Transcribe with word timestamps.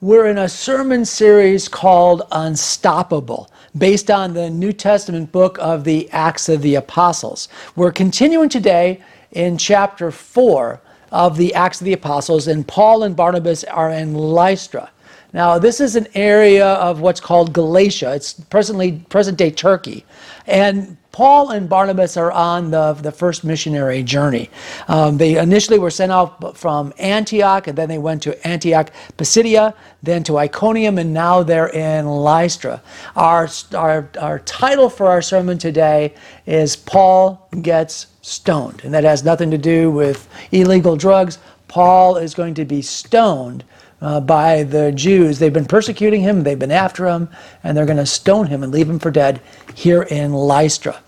We're 0.00 0.26
in 0.26 0.38
a 0.38 0.48
sermon 0.48 1.04
series 1.04 1.66
called 1.66 2.22
Unstoppable, 2.30 3.50
based 3.76 4.12
on 4.12 4.32
the 4.32 4.48
New 4.48 4.72
Testament 4.72 5.32
book 5.32 5.58
of 5.60 5.82
the 5.82 6.08
Acts 6.12 6.48
of 6.48 6.62
the 6.62 6.76
Apostles. 6.76 7.48
We're 7.74 7.90
continuing 7.90 8.48
today 8.48 9.02
in 9.32 9.58
chapter 9.58 10.12
4 10.12 10.80
of 11.10 11.36
the 11.36 11.52
Acts 11.52 11.80
of 11.80 11.84
the 11.84 11.94
Apostles, 11.94 12.46
and 12.46 12.64
Paul 12.64 13.02
and 13.02 13.16
Barnabas 13.16 13.64
are 13.64 13.90
in 13.90 14.14
Lystra. 14.14 14.88
Now, 15.32 15.58
this 15.58 15.80
is 15.80 15.96
an 15.96 16.06
area 16.14 16.74
of 16.74 17.00
what's 17.00 17.18
called 17.18 17.52
Galatia. 17.52 18.14
It's 18.14 18.34
presently 18.34 19.02
present 19.08 19.36
day 19.36 19.50
Turkey. 19.50 20.04
And 20.46 20.96
Paul 21.18 21.50
and 21.50 21.68
Barnabas 21.68 22.16
are 22.16 22.30
on 22.30 22.70
the, 22.70 22.92
the 22.92 23.10
first 23.10 23.42
missionary 23.42 24.04
journey. 24.04 24.48
Um, 24.86 25.16
they 25.16 25.36
initially 25.36 25.80
were 25.80 25.90
sent 25.90 26.12
out 26.12 26.56
from 26.56 26.94
Antioch, 26.96 27.66
and 27.66 27.76
then 27.76 27.88
they 27.88 27.98
went 27.98 28.22
to 28.22 28.46
Antioch 28.46 28.92
Pisidia, 29.16 29.74
then 30.00 30.22
to 30.22 30.38
Iconium, 30.38 30.96
and 30.96 31.12
now 31.12 31.42
they're 31.42 31.70
in 31.70 32.06
Lystra. 32.06 32.80
Our, 33.16 33.48
our, 33.74 34.08
our 34.20 34.38
title 34.38 34.88
for 34.88 35.08
our 35.08 35.20
sermon 35.20 35.58
today 35.58 36.14
is 36.46 36.76
Paul 36.76 37.48
Gets 37.62 38.06
Stoned, 38.22 38.82
and 38.84 38.94
that 38.94 39.02
has 39.02 39.24
nothing 39.24 39.50
to 39.50 39.58
do 39.58 39.90
with 39.90 40.28
illegal 40.52 40.94
drugs. 40.94 41.38
Paul 41.66 42.16
is 42.16 42.32
going 42.32 42.54
to 42.54 42.64
be 42.64 42.80
stoned 42.80 43.64
uh, 44.00 44.20
by 44.20 44.62
the 44.62 44.92
Jews. 44.92 45.40
They've 45.40 45.52
been 45.52 45.66
persecuting 45.66 46.20
him, 46.20 46.44
they've 46.44 46.56
been 46.56 46.70
after 46.70 47.08
him, 47.08 47.28
and 47.64 47.76
they're 47.76 47.86
going 47.86 47.96
to 47.96 48.06
stone 48.06 48.46
him 48.46 48.62
and 48.62 48.70
leave 48.70 48.88
him 48.88 49.00
for 49.00 49.10
dead 49.10 49.40
here 49.74 50.02
in 50.02 50.32
Lystra. 50.32 51.02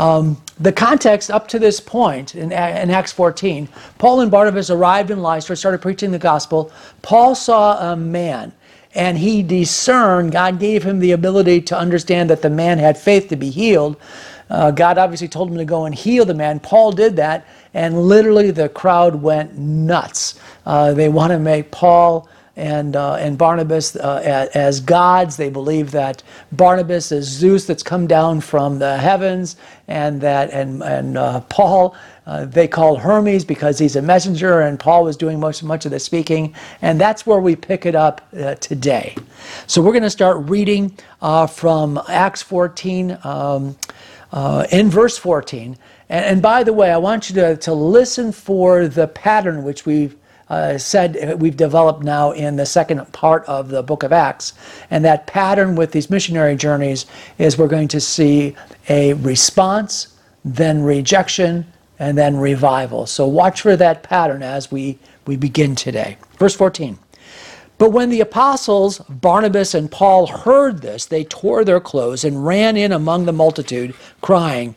Um, 0.00 0.40
the 0.58 0.72
context 0.72 1.30
up 1.30 1.46
to 1.48 1.58
this 1.58 1.78
point 1.78 2.34
in, 2.34 2.52
in, 2.52 2.90
Acts 2.90 3.12
14, 3.12 3.68
Paul 3.98 4.22
and 4.22 4.30
Barnabas 4.30 4.70
arrived 4.70 5.10
in 5.10 5.20
Lystra, 5.20 5.54
started 5.54 5.82
preaching 5.82 6.10
the 6.10 6.18
gospel. 6.18 6.72
Paul 7.02 7.34
saw 7.34 7.92
a 7.92 7.96
man 7.96 8.50
and 8.94 9.18
he 9.18 9.42
discerned, 9.42 10.32
God 10.32 10.58
gave 10.58 10.82
him 10.82 11.00
the 11.00 11.12
ability 11.12 11.60
to 11.62 11.78
understand 11.78 12.30
that 12.30 12.40
the 12.40 12.48
man 12.48 12.78
had 12.78 12.96
faith 12.96 13.28
to 13.28 13.36
be 13.36 13.50
healed. 13.50 13.98
Uh, 14.48 14.70
God 14.70 14.96
obviously 14.96 15.28
told 15.28 15.50
him 15.50 15.58
to 15.58 15.66
go 15.66 15.84
and 15.84 15.94
heal 15.94 16.24
the 16.24 16.32
man. 16.32 16.60
Paul 16.60 16.92
did 16.92 17.16
that, 17.16 17.46
and 17.74 18.08
literally 18.08 18.50
the 18.50 18.70
crowd 18.70 19.14
went 19.14 19.58
nuts. 19.58 20.40
Uh, 20.64 20.94
they 20.94 21.10
want 21.10 21.30
to 21.30 21.38
make 21.38 21.70
Paul 21.70 22.26
and, 22.60 22.94
uh, 22.94 23.14
and 23.14 23.38
Barnabas 23.38 23.96
uh, 23.96 24.48
as, 24.54 24.80
gods. 24.80 25.36
They 25.36 25.48
believe 25.48 25.90
that 25.92 26.22
Barnabas 26.52 27.10
is 27.10 27.26
Zeus 27.26 27.64
that's 27.64 27.82
come 27.82 28.06
down 28.06 28.40
from 28.42 28.78
the 28.78 28.98
heavens, 28.98 29.56
and 29.88 30.20
that 30.20 30.50
and, 30.50 30.82
and 30.82 31.16
uh, 31.16 31.40
Paul 31.42 31.96
uh, 32.26 32.44
they 32.44 32.68
call 32.68 32.96
Hermes 32.96 33.44
because 33.44 33.78
he's 33.78 33.96
a 33.96 34.02
messenger, 34.02 34.60
and 34.60 34.78
Paul 34.78 35.04
was 35.04 35.16
doing 35.16 35.40
much 35.40 35.62
much 35.62 35.84
of 35.86 35.90
the 35.90 35.98
speaking, 35.98 36.54
and 36.82 37.00
that's 37.00 37.26
where 37.26 37.40
we 37.40 37.56
pick 37.56 37.86
it 37.86 37.94
up 37.94 38.20
uh, 38.36 38.54
today. 38.56 39.16
So 39.66 39.80
we're 39.80 39.92
going 39.92 40.02
to 40.02 40.10
start 40.10 40.48
reading 40.48 40.96
uh, 41.22 41.46
from 41.46 42.00
Acts 42.08 42.42
14 42.42 43.18
um, 43.24 43.76
in 44.70 44.90
verse 44.90 45.16
14. 45.18 45.76
And, 46.10 46.42
by 46.42 46.64
the 46.64 46.72
way, 46.72 46.90
I 46.90 46.96
want 46.96 47.30
you 47.30 47.36
to, 47.36 47.56
to 47.58 47.72
listen 47.72 48.32
for 48.32 48.88
the 48.88 49.06
pattern 49.06 49.62
which 49.62 49.86
we've 49.86 50.16
uh, 50.50 50.76
said 50.76 51.40
we've 51.40 51.56
developed 51.56 52.02
now 52.02 52.32
in 52.32 52.56
the 52.56 52.66
second 52.66 53.10
part 53.12 53.44
of 53.46 53.68
the 53.68 53.82
book 53.82 54.02
of 54.02 54.12
Acts. 54.12 54.52
And 54.90 55.04
that 55.04 55.26
pattern 55.26 55.76
with 55.76 55.92
these 55.92 56.10
missionary 56.10 56.56
journeys 56.56 57.06
is 57.38 57.56
we're 57.56 57.68
going 57.68 57.88
to 57.88 58.00
see 58.00 58.56
a 58.88 59.14
response, 59.14 60.18
then 60.44 60.82
rejection, 60.82 61.66
and 62.00 62.18
then 62.18 62.36
revival. 62.36 63.06
So 63.06 63.26
watch 63.26 63.60
for 63.60 63.76
that 63.76 64.02
pattern 64.02 64.42
as 64.42 64.72
we, 64.72 64.98
we 65.26 65.36
begin 65.36 65.76
today. 65.76 66.16
Verse 66.38 66.56
14. 66.56 66.98
But 67.78 67.92
when 67.92 68.10
the 68.10 68.20
apostles, 68.20 68.98
Barnabas 69.08 69.74
and 69.74 69.90
Paul, 69.90 70.26
heard 70.26 70.82
this, 70.82 71.06
they 71.06 71.24
tore 71.24 71.64
their 71.64 71.80
clothes 71.80 72.24
and 72.24 72.44
ran 72.44 72.76
in 72.76 72.92
among 72.92 73.24
the 73.24 73.32
multitude, 73.32 73.94
crying, 74.20 74.76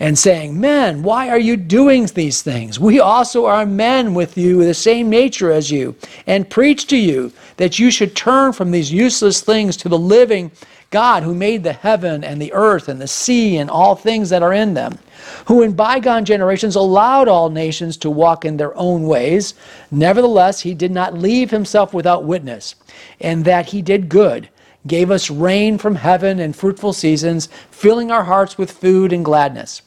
and 0.00 0.18
saying, 0.18 0.58
Men, 0.58 1.02
why 1.02 1.28
are 1.28 1.38
you 1.38 1.56
doing 1.56 2.06
these 2.06 2.40
things? 2.40 2.80
We 2.80 3.00
also 3.00 3.44
are 3.44 3.66
men 3.66 4.14
with 4.14 4.36
you, 4.36 4.64
the 4.64 4.74
same 4.74 5.10
nature 5.10 5.52
as 5.52 5.70
you, 5.70 5.94
and 6.26 6.48
preach 6.48 6.86
to 6.86 6.96
you 6.96 7.32
that 7.58 7.78
you 7.78 7.90
should 7.90 8.16
turn 8.16 8.54
from 8.54 8.70
these 8.70 8.90
useless 8.90 9.42
things 9.42 9.76
to 9.76 9.90
the 9.90 9.98
living 9.98 10.50
God 10.90 11.22
who 11.22 11.34
made 11.34 11.62
the 11.62 11.74
heaven 11.74 12.24
and 12.24 12.40
the 12.40 12.52
earth 12.54 12.88
and 12.88 13.00
the 13.00 13.06
sea 13.06 13.58
and 13.58 13.70
all 13.70 13.94
things 13.94 14.30
that 14.30 14.42
are 14.42 14.54
in 14.54 14.72
them, 14.74 14.98
who 15.46 15.62
in 15.62 15.72
bygone 15.72 16.24
generations 16.24 16.74
allowed 16.74 17.28
all 17.28 17.50
nations 17.50 17.98
to 17.98 18.10
walk 18.10 18.44
in 18.44 18.56
their 18.56 18.76
own 18.76 19.04
ways. 19.04 19.54
Nevertheless, 19.90 20.60
he 20.60 20.74
did 20.74 20.90
not 20.90 21.14
leave 21.14 21.50
himself 21.50 21.92
without 21.92 22.24
witness, 22.24 22.74
and 23.20 23.44
that 23.44 23.66
he 23.66 23.82
did 23.82 24.08
good 24.08 24.48
gave 24.86 25.10
us 25.10 25.30
rain 25.30 25.76
from 25.76 25.94
heaven 25.94 26.40
and 26.40 26.56
fruitful 26.56 26.94
seasons, 26.94 27.50
filling 27.70 28.10
our 28.10 28.24
hearts 28.24 28.56
with 28.56 28.72
food 28.72 29.12
and 29.12 29.26
gladness. 29.26 29.82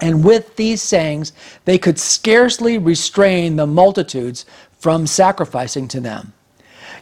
And 0.00 0.24
with 0.24 0.56
these 0.56 0.82
sayings, 0.82 1.32
they 1.64 1.78
could 1.78 1.98
scarcely 1.98 2.78
restrain 2.78 3.56
the 3.56 3.66
multitudes 3.66 4.46
from 4.78 5.06
sacrificing 5.06 5.88
to 5.88 6.00
them. 6.00 6.32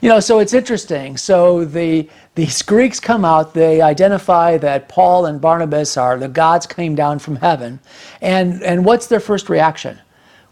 You 0.00 0.08
know, 0.08 0.20
so 0.20 0.38
it's 0.38 0.52
interesting. 0.52 1.16
So 1.16 1.64
the 1.64 2.08
these 2.34 2.62
Greeks 2.62 3.00
come 3.00 3.24
out, 3.24 3.54
they 3.54 3.80
identify 3.80 4.56
that 4.58 4.88
Paul 4.88 5.26
and 5.26 5.40
Barnabas 5.40 5.96
are 5.96 6.16
the 6.18 6.28
gods 6.28 6.66
came 6.66 6.94
down 6.94 7.18
from 7.18 7.36
heaven. 7.36 7.80
And 8.20 8.62
and 8.62 8.84
what's 8.84 9.08
their 9.08 9.20
first 9.20 9.48
reaction? 9.48 9.98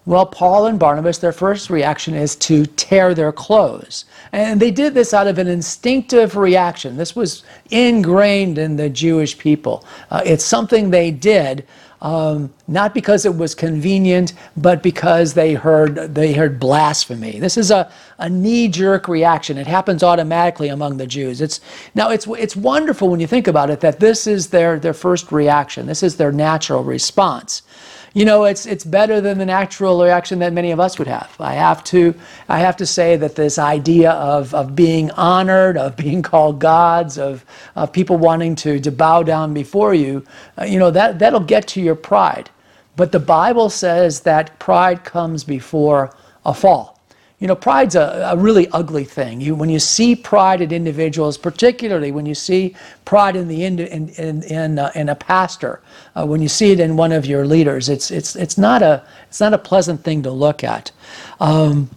Well, 0.05 0.27
Paul 0.27 0.67
and 0.67 0.79
Barnabas, 0.79 1.19
their 1.19 1.33
first 1.33 1.69
reaction 1.69 2.15
is 2.15 2.37
to 2.37 2.65
tear 2.65 3.13
their 3.13 3.33
clothes. 3.33 4.05
And 4.31 4.61
they 4.61 4.71
did 4.71 4.95
this 4.95 5.13
out 5.13 5.27
of 5.27 5.39
an 5.39 5.49
instinctive 5.49 6.37
reaction. 6.37 6.97
This 6.97 7.17
was 7.17 7.43
ingrained 7.71 8.57
in 8.57 8.77
the 8.77 8.89
Jewish 8.89 9.37
people. 9.37 9.85
Uh, 10.13 10.23
it's 10.25 10.45
something 10.45 10.91
they 10.91 11.11
did 11.11 11.67
um, 12.03 12.53
not 12.69 12.95
because 12.95 13.25
it 13.25 13.37
was 13.37 13.55
convenient, 13.55 14.35
but 14.57 14.83
because 14.83 15.35
they 15.35 15.55
heard 15.55 16.15
they 16.15 16.33
heard 16.35 16.61
blasphemy. 16.61 17.39
This 17.39 17.57
is 17.57 17.71
a, 17.71 17.91
a 18.19 18.29
knee-jerk 18.29 19.09
reaction. 19.09 19.59
It 19.59 19.67
happens 19.67 20.03
automatically 20.03 20.69
among 20.69 20.99
the 20.99 21.07
Jews. 21.07 21.41
It's 21.41 21.61
now 21.95 22.11
it's 22.11 22.27
it's 22.27 22.57
wonderful 22.57 23.09
when 23.09 23.21
you 23.21 23.27
think 23.27 23.49
about 23.49 23.71
it 23.71 23.81
that 23.81 24.01
this 24.01 24.27
is 24.27 24.49
their 24.49 24.79
their 24.79 24.95
first 24.95 25.33
reaction. 25.33 25.87
This 25.87 26.03
is 26.03 26.17
their 26.17 26.33
natural 26.33 26.85
response 26.85 27.63
you 28.17 28.25
know, 28.25 28.47
it's 28.47 28.65
it's 28.65 28.85
better 28.85 29.21
than 29.21 29.39
the 29.39 29.47
natural 29.47 30.03
reaction 30.03 30.41
that 30.41 30.55
many 30.55 30.71
of 30.73 30.81
us 30.81 30.99
would 30.99 31.09
have. 31.09 31.37
I 31.39 31.53
have 31.55 31.85
to 31.85 32.15
I 32.49 32.61
have 32.61 32.79
to 32.79 32.87
say 32.87 33.17
that 33.19 33.37
this 33.37 33.59
idea 33.59 34.13
of, 34.13 34.55
of 34.55 34.75
being 34.75 35.11
honored, 35.13 35.77
of 35.77 35.97
being 35.99 36.23
called 36.33 36.59
gods, 36.59 37.19
of, 37.19 37.45
of 37.77 37.93
people 37.93 38.17
wanting 38.17 38.57
to, 38.57 38.81
to 38.81 38.91
bow 38.91 39.23
down 39.23 39.55
before 39.55 39.95
you, 39.95 40.25
uh, 40.59 40.65
you 40.65 40.79
know, 40.81 40.91
that, 40.93 41.19
that'll 41.19 41.41
get 41.41 41.69
to 41.69 41.83
your 41.83 41.97
pride. 41.97 42.51
But 42.97 43.13
the 43.13 43.21
Bible 43.21 43.71
says 43.71 44.23
that 44.23 44.59
pride 44.61 45.05
comes 45.05 45.45
before 45.45 46.17
a 46.47 46.55
fall. 46.55 46.96
You 47.39 47.47
know, 47.47 47.55
pride's 47.55 47.95
a, 47.95 48.31
a 48.33 48.37
really 48.37 48.67
ugly 48.71 49.05
thing. 49.05 49.43
You, 49.43 49.55
when 49.55 49.69
you 49.69 49.79
see 49.79 50.17
pride 50.17 50.63
in 50.63 50.73
individuals, 50.73 51.37
particularly 51.37 52.11
when 52.11 52.25
you 52.25 52.35
see 52.35 52.75
pride 53.05 53.37
in, 53.37 53.47
the, 53.47 53.65
in, 53.65 53.79
in, 53.79 54.43
in, 54.45 54.79
uh, 54.79 54.91
in 54.95 55.11
a 55.11 55.15
pastor, 55.15 55.81
uh, 56.15 56.25
when 56.25 56.41
you 56.41 56.49
see 56.49 56.73
it 56.73 56.81
in 56.81 56.97
one 56.97 57.13
of 57.13 57.27
your 57.27 57.47
leaders, 57.47 57.91
it's, 57.91 58.11
it's, 58.11 58.37
it's, 58.37 58.57
not, 58.57 58.83
a, 58.83 59.05
it's 59.29 59.41
not 59.41 59.53
a 59.53 59.59
pleasant 59.59 60.03
thing 60.03 60.23
to 60.23 60.31
look 60.31 60.65
at. 60.65 60.91
Um, 61.39 61.91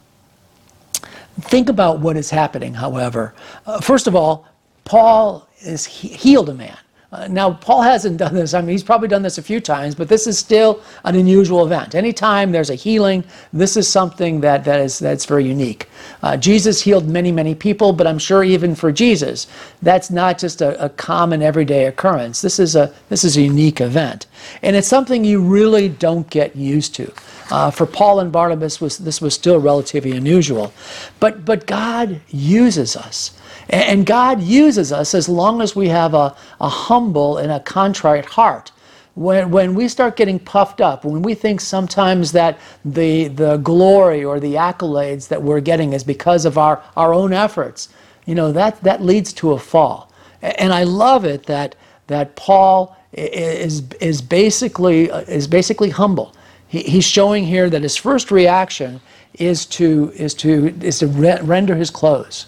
think 1.39 1.69
about 1.69 1.99
what 1.99 2.17
is 2.17 2.29
happening, 2.29 2.73
however. 2.73 3.33
Uh, 3.65 3.79
first 3.79 4.07
of 4.07 4.15
all, 4.15 4.45
Paul 4.83 5.47
is 5.61 5.85
he 5.85 6.09
healed 6.09 6.49
a 6.49 6.53
man. 6.53 6.77
Uh, 7.11 7.27
now, 7.27 7.51
Paul 7.51 7.81
hasn't 7.81 8.17
done 8.17 8.35
this. 8.35 8.53
I 8.53 8.61
mean, 8.61 8.69
he's 8.69 8.83
probably 8.83 9.07
done 9.07 9.23
this 9.23 9.39
a 9.39 9.41
few 9.41 9.59
times, 9.59 9.95
but 9.95 10.07
this 10.07 10.27
is 10.27 10.37
still 10.37 10.83
an 11.03 11.15
unusual 11.15 11.65
event. 11.65 11.95
Anytime 11.95 12.51
there's 12.51 12.69
a 12.69 12.75
healing, 12.75 13.23
this 13.51 13.75
is 13.75 13.87
something 13.87 14.41
that, 14.41 14.63
that 14.65 14.79
is, 14.79 14.99
that's 14.99 15.25
very 15.25 15.43
unique. 15.43 15.89
Uh, 16.21 16.37
Jesus 16.37 16.81
healed 16.81 17.07
many, 17.07 17.31
many 17.31 17.55
people, 17.55 17.93
but 17.93 18.05
I'm 18.05 18.19
sure 18.19 18.43
even 18.43 18.75
for 18.75 18.91
Jesus, 18.91 19.47
that's 19.81 20.11
not 20.11 20.37
just 20.37 20.61
a, 20.61 20.85
a, 20.85 20.89
common 20.89 21.41
everyday 21.41 21.87
occurrence. 21.87 22.41
This 22.43 22.59
is, 22.59 22.75
a, 22.75 22.93
this 23.09 23.23
is 23.23 23.37
a 23.37 23.41
unique 23.41 23.81
event. 23.81 24.27
And 24.61 24.75
it's 24.75 24.87
something 24.87 25.25
you 25.25 25.41
really 25.41 25.89
don't 25.89 26.29
get 26.29 26.55
used 26.55 26.93
to. 26.95 27.11
Uh, 27.49 27.71
for 27.71 27.87
Paul 27.87 28.19
and 28.19 28.31
Barnabas, 28.31 28.79
was, 28.79 28.99
this 28.99 29.19
was 29.19 29.33
still 29.33 29.59
relatively 29.59 30.11
unusual. 30.11 30.71
But, 31.19 31.43
but 31.43 31.65
God 31.65 32.21
uses 32.29 32.95
us. 32.95 33.31
And 33.69 34.05
God 34.05 34.41
uses 34.41 34.91
us 34.91 35.13
as 35.13 35.29
long 35.29 35.61
as 35.61 35.75
we 35.75 35.89
have 35.89 36.13
a, 36.13 36.35
a 36.59 36.69
humble 36.69 37.37
and 37.37 37.51
a 37.51 37.59
contrite 37.59 38.25
heart. 38.25 38.71
When, 39.13 39.51
when 39.51 39.75
we 39.75 39.87
start 39.87 40.15
getting 40.15 40.39
puffed 40.39 40.81
up, 40.81 41.03
when 41.03 41.21
we 41.21 41.35
think 41.35 41.61
sometimes 41.61 42.31
that 42.31 42.57
the, 42.85 43.27
the 43.27 43.57
glory 43.57 44.23
or 44.23 44.39
the 44.39 44.53
accolades 44.53 45.27
that 45.27 45.41
we're 45.41 45.59
getting 45.59 45.93
is 45.93 46.03
because 46.03 46.45
of 46.45 46.57
our, 46.57 46.81
our 46.95 47.13
own 47.13 47.33
efforts, 47.33 47.89
you 48.25 48.33
know, 48.33 48.51
that, 48.53 48.81
that 48.83 49.03
leads 49.03 49.33
to 49.33 49.51
a 49.51 49.59
fall. 49.59 50.11
And 50.41 50.71
I 50.71 50.83
love 50.83 51.25
it 51.25 51.45
that, 51.47 51.75
that 52.07 52.35
Paul 52.35 52.95
is, 53.11 53.91
is, 53.95 54.21
basically, 54.21 55.05
is 55.05 55.47
basically 55.47 55.89
humble. 55.89 56.33
He, 56.67 56.81
he's 56.83 57.05
showing 57.05 57.43
here 57.45 57.69
that 57.69 57.83
his 57.83 57.97
first 57.97 58.31
reaction 58.31 59.01
is 59.33 59.65
to, 59.67 60.11
is 60.15 60.33
to, 60.35 60.73
is 60.81 60.99
to 60.99 61.07
render 61.07 61.75
his 61.75 61.89
clothes. 61.89 62.47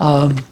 Um, 0.00 0.44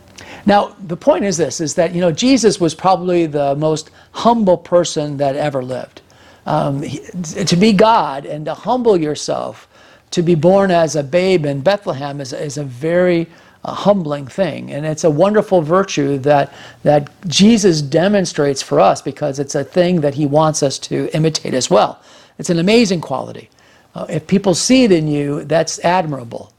now, 0.48 0.74
the 0.86 0.96
point 0.96 1.26
is 1.26 1.36
this, 1.36 1.60
is 1.60 1.74
that, 1.74 1.94
you 1.94 2.00
know, 2.00 2.10
Jesus 2.10 2.58
was 2.58 2.74
probably 2.74 3.26
the 3.26 3.54
most 3.56 3.90
humble 4.12 4.56
person 4.56 5.18
that 5.18 5.36
ever 5.36 5.62
lived. 5.62 6.00
Um, 6.46 6.80
he, 6.80 7.00
to 7.44 7.54
be 7.54 7.74
God 7.74 8.24
and 8.24 8.46
to 8.46 8.54
humble 8.54 8.96
yourself, 8.96 9.68
to 10.12 10.22
be 10.22 10.34
born 10.34 10.70
as 10.70 10.96
a 10.96 11.02
babe 11.02 11.44
in 11.44 11.60
Bethlehem 11.60 12.18
is, 12.22 12.32
is 12.32 12.56
a 12.56 12.64
very 12.64 13.26
uh, 13.62 13.74
humbling 13.74 14.26
thing. 14.26 14.72
And 14.72 14.86
it's 14.86 15.04
a 15.04 15.10
wonderful 15.10 15.60
virtue 15.60 16.16
that, 16.20 16.54
that 16.82 17.10
Jesus 17.26 17.82
demonstrates 17.82 18.62
for 18.62 18.80
us 18.80 19.02
because 19.02 19.38
it's 19.38 19.54
a 19.54 19.64
thing 19.64 20.00
that 20.00 20.14
he 20.14 20.24
wants 20.24 20.62
us 20.62 20.78
to 20.78 21.10
imitate 21.14 21.52
as 21.52 21.68
well. 21.68 22.00
It's 22.38 22.48
an 22.48 22.58
amazing 22.58 23.02
quality. 23.02 23.50
Uh, 23.94 24.06
if 24.08 24.26
people 24.26 24.54
see 24.54 24.84
it 24.84 24.92
in 24.92 25.08
you, 25.08 25.44
that's 25.44 25.78
admirable. 25.80 26.54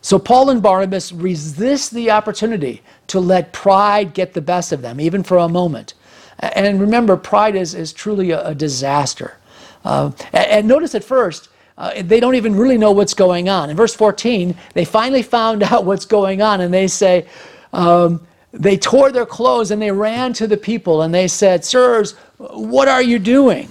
So 0.00 0.18
Paul 0.18 0.50
and 0.50 0.62
Barnabas 0.62 1.12
resist 1.12 1.92
the 1.92 2.10
opportunity 2.10 2.82
to 3.08 3.20
let 3.20 3.52
pride 3.52 4.14
get 4.14 4.34
the 4.34 4.40
best 4.40 4.72
of 4.72 4.82
them, 4.82 5.00
even 5.00 5.22
for 5.22 5.38
a 5.38 5.48
moment. 5.48 5.94
And 6.38 6.80
remember, 6.80 7.16
pride 7.16 7.56
is, 7.56 7.74
is 7.74 7.92
truly 7.92 8.30
a, 8.30 8.46
a 8.46 8.54
disaster. 8.54 9.36
Uh, 9.84 10.12
and, 10.32 10.46
and, 10.46 10.68
notice 10.68 10.94
at 10.94 11.02
first, 11.02 11.48
uh, 11.76 12.02
they 12.02 12.20
don't 12.20 12.34
even 12.34 12.54
really 12.54 12.78
know 12.78 12.92
what's 12.92 13.14
going 13.14 13.48
on. 13.48 13.70
In 13.70 13.76
verse 13.76 13.94
14, 13.94 14.56
they 14.74 14.84
finally 14.84 15.22
found 15.22 15.62
out 15.62 15.84
what's 15.84 16.04
going 16.04 16.42
on, 16.42 16.60
and 16.60 16.72
they 16.72 16.86
say, 16.86 17.26
um, 17.72 18.26
they 18.52 18.76
tore 18.76 19.12
their 19.12 19.26
clothes 19.26 19.70
and 19.70 19.80
they 19.80 19.90
ran 19.90 20.32
to 20.34 20.46
the 20.46 20.56
people 20.56 21.02
and 21.02 21.14
they 21.14 21.28
said, 21.28 21.64
Sirs, 21.64 22.12
what 22.38 22.88
are 22.88 23.02
you 23.02 23.18
doing? 23.18 23.70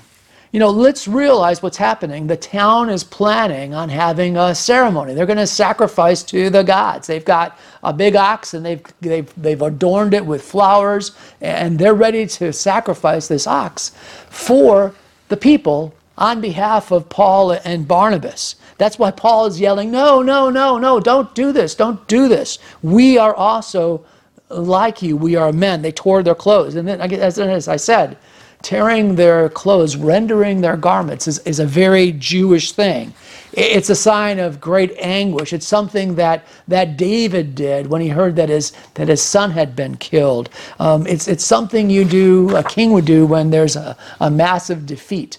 You 0.51 0.59
know, 0.59 0.69
let's 0.69 1.07
realize 1.07 1.61
what's 1.61 1.77
happening. 1.77 2.27
The 2.27 2.37
town 2.37 2.89
is 2.89 3.03
planning 3.03 3.73
on 3.73 3.89
having 3.89 4.37
a 4.37 4.55
ceremony. 4.55 5.13
They're 5.13 5.25
going 5.25 5.37
to 5.37 5.47
sacrifice 5.47 6.23
to 6.23 6.49
the 6.49 6.63
gods. 6.63 7.07
They've 7.07 7.25
got 7.25 7.59
a 7.83 7.91
big 7.93 8.15
ox 8.15 8.53
and 8.53 8.65
they've, 8.65 8.81
they've, 9.01 9.31
they've 9.41 9.61
adorned 9.61 10.13
it 10.13 10.25
with 10.25 10.41
flowers 10.41 11.11
and 11.41 11.77
they're 11.77 11.93
ready 11.93 12.25
to 12.27 12.53
sacrifice 12.53 13.27
this 13.27 13.45
ox 13.45 13.91
for 14.29 14.93
the 15.27 15.37
people 15.37 15.93
on 16.17 16.41
behalf 16.41 16.91
of 16.91 17.09
Paul 17.09 17.51
and 17.51 17.87
Barnabas. 17.87 18.55
That's 18.77 18.97
why 18.97 19.11
Paul 19.11 19.45
is 19.47 19.59
yelling, 19.59 19.91
No, 19.91 20.21
no, 20.21 20.49
no, 20.49 20.77
no, 20.77 20.99
don't 20.99 21.33
do 21.35 21.51
this, 21.51 21.75
don't 21.75 22.07
do 22.07 22.27
this. 22.27 22.59
We 22.81 23.17
are 23.17 23.35
also 23.35 24.05
like 24.49 25.01
you, 25.01 25.17
we 25.17 25.35
are 25.35 25.51
men. 25.51 25.81
They 25.81 25.91
tore 25.91 26.23
their 26.23 26.35
clothes. 26.35 26.75
And 26.75 26.87
then, 26.87 27.01
as 27.01 27.67
I 27.67 27.75
said, 27.75 28.17
tearing 28.61 29.15
their 29.15 29.49
clothes, 29.49 29.95
rendering 29.95 30.61
their 30.61 30.77
garments 30.77 31.27
is, 31.27 31.39
is 31.39 31.59
a 31.59 31.65
very 31.65 32.11
Jewish 32.11 32.71
thing. 32.71 33.13
It's 33.53 33.89
a 33.89 33.95
sign 33.95 34.39
of 34.39 34.59
great 34.59 34.93
anguish. 34.97 35.53
It's 35.53 35.67
something 35.67 36.15
that, 36.15 36.45
that 36.67 36.97
David 36.97 37.55
did 37.55 37.87
when 37.87 38.01
he 38.01 38.09
heard 38.09 38.35
that 38.35 38.49
his, 38.49 38.73
that 38.95 39.07
his 39.07 39.21
son 39.21 39.51
had 39.51 39.75
been 39.75 39.95
killed. 39.97 40.49
Um, 40.79 41.07
it's, 41.07 41.27
it's 41.27 41.45
something 41.45 41.89
you 41.89 42.05
do, 42.05 42.55
a 42.55 42.63
king 42.63 42.91
would 42.91 43.05
do 43.05 43.25
when 43.25 43.49
there's 43.49 43.75
a, 43.75 43.97
a 44.19 44.29
massive 44.29 44.85
defeat. 44.85 45.37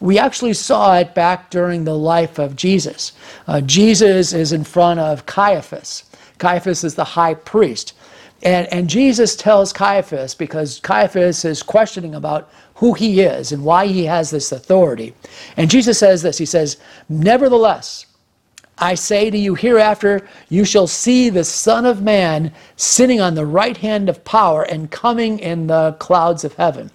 We 0.00 0.18
actually 0.18 0.54
saw 0.54 0.96
it 0.98 1.14
back 1.14 1.50
during 1.50 1.84
the 1.84 1.96
life 1.96 2.38
of 2.38 2.54
Jesus. 2.54 3.12
Uh, 3.48 3.60
Jesus 3.60 4.32
is 4.32 4.52
in 4.52 4.62
front 4.62 5.00
of 5.00 5.26
Caiaphas. 5.26 6.04
Caiaphas 6.38 6.84
is 6.84 6.94
the 6.94 7.04
high 7.04 7.34
priest. 7.34 7.94
And, 8.42 8.72
and 8.72 8.88
Jesus 8.88 9.34
tells 9.34 9.72
Caiaphas, 9.72 10.34
because 10.34 10.80
Caiaphas 10.80 11.44
is 11.44 11.62
questioning 11.62 12.14
about 12.14 12.50
who 12.74 12.94
he 12.94 13.20
is 13.20 13.50
and 13.50 13.64
why 13.64 13.86
he 13.86 14.04
has 14.04 14.30
this 14.30 14.52
authority. 14.52 15.14
And 15.56 15.70
Jesus 15.70 15.98
says 15.98 16.22
this 16.22 16.38
He 16.38 16.46
says, 16.46 16.76
Nevertheless, 17.08 18.06
I 18.78 18.94
say 18.94 19.30
to 19.30 19.36
you, 19.36 19.56
hereafter 19.56 20.28
you 20.48 20.64
shall 20.64 20.86
see 20.86 21.30
the 21.30 21.42
Son 21.42 21.84
of 21.84 22.02
Man 22.02 22.52
sitting 22.76 23.20
on 23.20 23.34
the 23.34 23.46
right 23.46 23.76
hand 23.76 24.08
of 24.08 24.24
power 24.24 24.62
and 24.62 24.90
coming 24.90 25.40
in 25.40 25.66
the 25.66 25.96
clouds 25.98 26.44
of 26.44 26.54
heaven. 26.54 26.92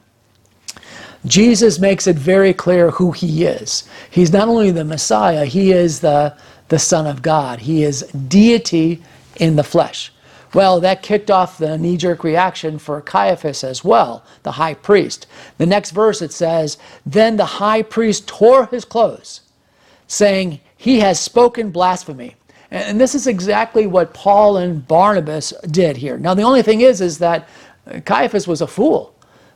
Jesus 1.25 1.79
makes 1.79 2.07
it 2.07 2.15
very 2.15 2.53
clear 2.53 2.91
who 2.91 3.11
he 3.11 3.45
is. 3.45 3.87
He's 4.09 4.31
not 4.31 4.47
only 4.47 4.71
the 4.71 4.85
Messiah, 4.85 5.45
he 5.45 5.73
is 5.73 5.99
the, 5.99 6.35
the 6.69 6.79
Son 6.79 7.05
of 7.05 7.21
God. 7.21 7.59
He 7.59 7.83
is 7.83 8.03
deity 8.03 9.01
in 9.37 9.57
the 9.57 9.63
flesh. 9.63 10.12
Well, 10.53 10.79
that 10.81 11.01
kicked 11.01 11.31
off 11.31 11.57
the 11.57 11.77
knee 11.77 11.97
jerk 11.97 12.23
reaction 12.23 12.77
for 12.77 13.01
Caiaphas 13.01 13.63
as 13.63 13.83
well, 13.83 14.23
the 14.43 14.53
high 14.53 14.75
priest. 14.75 15.25
The 15.57 15.65
next 15.65 15.91
verse 15.91 16.21
it 16.21 16.31
says, 16.31 16.77
Then 17.05 17.37
the 17.37 17.45
high 17.45 17.81
priest 17.81 18.27
tore 18.27 18.67
his 18.67 18.85
clothes, 18.85 19.41
saying, 20.07 20.59
He 20.77 20.99
has 20.99 21.19
spoken 21.19 21.71
blasphemy. 21.71 22.35
And 22.69 22.99
this 22.99 23.15
is 23.15 23.27
exactly 23.27 23.87
what 23.87 24.13
Paul 24.13 24.57
and 24.57 24.87
Barnabas 24.87 25.53
did 25.69 25.97
here. 25.97 26.17
Now, 26.17 26.33
the 26.33 26.43
only 26.43 26.61
thing 26.63 26.81
is, 26.81 27.01
is 27.01 27.19
that 27.19 27.47
Caiaphas 28.05 28.47
was 28.47 28.61
a 28.61 28.67
fool, 28.67 29.13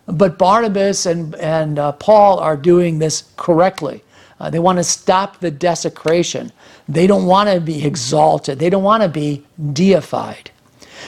but 0.08 0.38
Barnabas 0.38 1.06
and, 1.06 1.36
and 1.36 1.80
uh, 1.80 1.92
Paul 1.94 2.40
are 2.40 2.58
doing 2.58 3.00
this 3.00 3.24
correctly. 3.38 4.04
Uh, 4.40 4.50
they 4.50 4.60
want 4.60 4.78
to 4.78 4.84
stop 4.84 5.40
the 5.40 5.50
desecration. 5.50 6.52
They 6.88 7.08
don't 7.08 7.26
want 7.26 7.50
to 7.50 7.60
be 7.60 7.84
exalted. 7.86 8.60
They 8.60 8.70
don't 8.70 8.84
want 8.84 9.02
to 9.04 9.10
be 9.10 9.44
deified. 9.74 10.52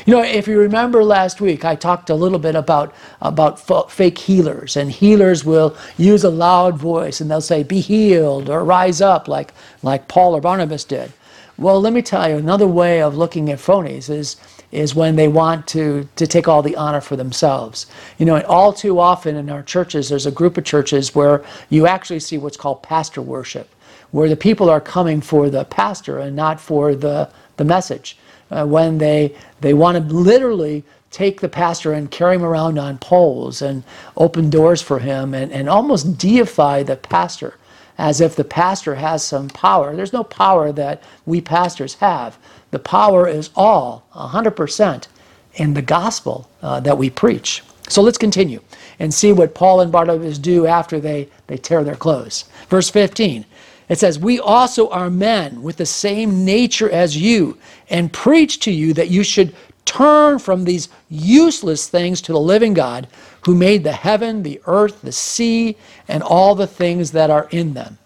You 0.05 0.13
know, 0.15 0.23
if 0.23 0.47
you 0.47 0.59
remember 0.59 1.03
last 1.03 1.41
week, 1.41 1.65
I 1.65 1.75
talked 1.75 2.09
a 2.09 2.15
little 2.15 2.39
bit 2.39 2.55
about, 2.55 2.93
about 3.21 3.91
fake 3.91 4.17
healers, 4.17 4.77
and 4.77 4.91
healers 4.91 5.45
will 5.45 5.75
use 5.97 6.23
a 6.23 6.29
loud 6.29 6.77
voice 6.77 7.21
and 7.21 7.29
they'll 7.29 7.41
say, 7.41 7.63
Be 7.63 7.81
healed 7.81 8.49
or 8.49 8.63
rise 8.63 9.01
up, 9.01 9.27
like, 9.27 9.53
like 9.83 10.07
Paul 10.07 10.35
or 10.35 10.41
Barnabas 10.41 10.83
did. 10.83 11.11
Well, 11.59 11.81
let 11.81 11.91
me 11.91 12.01
tell 12.01 12.29
you, 12.29 12.37
another 12.37 12.67
way 12.67 13.01
of 13.01 13.17
looking 13.17 13.51
at 13.51 13.59
phonies 13.59 14.09
is, 14.09 14.37
is 14.71 14.95
when 14.95 15.17
they 15.17 15.27
want 15.27 15.67
to, 15.67 16.07
to 16.15 16.25
take 16.25 16.47
all 16.47 16.61
the 16.61 16.77
honor 16.77 17.01
for 17.01 17.17
themselves. 17.17 17.85
You 18.17 18.25
know, 18.25 18.41
all 18.43 18.71
too 18.71 18.97
often 18.97 19.35
in 19.35 19.49
our 19.49 19.63
churches, 19.63 20.07
there's 20.07 20.25
a 20.25 20.31
group 20.31 20.57
of 20.57 20.63
churches 20.63 21.13
where 21.13 21.43
you 21.69 21.85
actually 21.85 22.21
see 22.21 22.37
what's 22.37 22.55
called 22.55 22.81
pastor 22.81 23.21
worship, 23.21 23.69
where 24.11 24.29
the 24.29 24.35
people 24.35 24.69
are 24.69 24.81
coming 24.81 25.21
for 25.21 25.49
the 25.49 25.65
pastor 25.65 26.19
and 26.19 26.35
not 26.35 26.59
for 26.59 26.95
the, 26.95 27.29
the 27.57 27.65
message 27.65 28.17
uh, 28.51 28.65
when 28.65 28.97
they, 28.97 29.35
they 29.61 29.73
want 29.73 29.97
to 29.97 30.13
literally 30.13 30.83
take 31.11 31.41
the 31.41 31.49
pastor 31.49 31.93
and 31.93 32.11
carry 32.11 32.35
him 32.35 32.43
around 32.43 32.77
on 32.77 32.97
poles 32.97 33.61
and 33.61 33.83
open 34.17 34.49
doors 34.49 34.81
for 34.81 34.99
him 34.99 35.33
and, 35.33 35.51
and 35.51 35.69
almost 35.69 36.17
deify 36.17 36.83
the 36.83 36.95
pastor 36.95 37.55
as 37.97 38.21
if 38.21 38.35
the 38.35 38.43
pastor 38.43 38.95
has 38.95 39.23
some 39.23 39.49
power. 39.49 39.95
There's 39.95 40.13
no 40.13 40.23
power 40.23 40.71
that 40.71 41.03
we 41.25 41.41
pastors 41.41 41.95
have. 41.95 42.37
The 42.71 42.79
power 42.79 43.27
is 43.27 43.49
all 43.55 44.05
100% 44.15 45.07
in 45.55 45.73
the 45.73 45.81
gospel 45.81 46.49
uh, 46.61 46.79
that 46.81 46.97
we 46.97 47.09
preach. 47.09 47.63
So 47.89 48.01
let's 48.01 48.17
continue 48.17 48.61
and 48.99 49.13
see 49.13 49.33
what 49.33 49.55
Paul 49.55 49.81
and 49.81 49.91
Barnabas 49.91 50.37
do 50.37 50.67
after 50.67 50.99
they, 50.99 51.27
they 51.47 51.57
tear 51.57 51.83
their 51.83 51.95
clothes. 51.95 52.45
Verse 52.69 52.89
15 52.89 53.45
it 53.89 53.97
says, 53.97 54.19
We 54.19 54.39
also 54.39 54.89
are 54.89 55.09
men 55.09 55.61
with 55.61 55.77
the 55.77 55.85
same 55.85 56.45
nature 56.45 56.89
as 56.89 57.17
you, 57.17 57.57
and 57.89 58.13
preach 58.13 58.59
to 58.61 58.71
you 58.71 58.93
that 58.93 59.09
you 59.09 59.23
should 59.23 59.55
turn 59.83 60.37
from 60.37 60.63
these 60.63 60.89
useless 61.09 61.89
things 61.89 62.21
to 62.21 62.31
the 62.31 62.39
living 62.39 62.75
God 62.75 63.07
who 63.45 63.55
made 63.55 63.83
the 63.83 63.91
heaven, 63.91 64.43
the 64.43 64.61
earth, 64.67 65.01
the 65.01 65.11
sea, 65.11 65.75
and 66.07 66.21
all 66.21 66.53
the 66.53 66.67
things 66.67 67.11
that 67.11 67.31
are 67.31 67.47
in 67.51 67.73
them. 67.73 67.97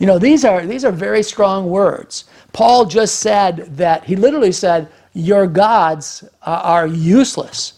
You 0.00 0.06
know, 0.06 0.18
these 0.18 0.44
are, 0.44 0.66
these 0.66 0.84
are 0.84 0.92
very 0.92 1.22
strong 1.22 1.68
words. 1.68 2.24
Paul 2.52 2.86
just 2.86 3.20
said 3.20 3.76
that, 3.76 4.04
he 4.04 4.16
literally 4.16 4.50
said, 4.50 4.88
Your 5.14 5.46
gods 5.46 6.24
uh, 6.42 6.60
are 6.64 6.86
useless 6.86 7.74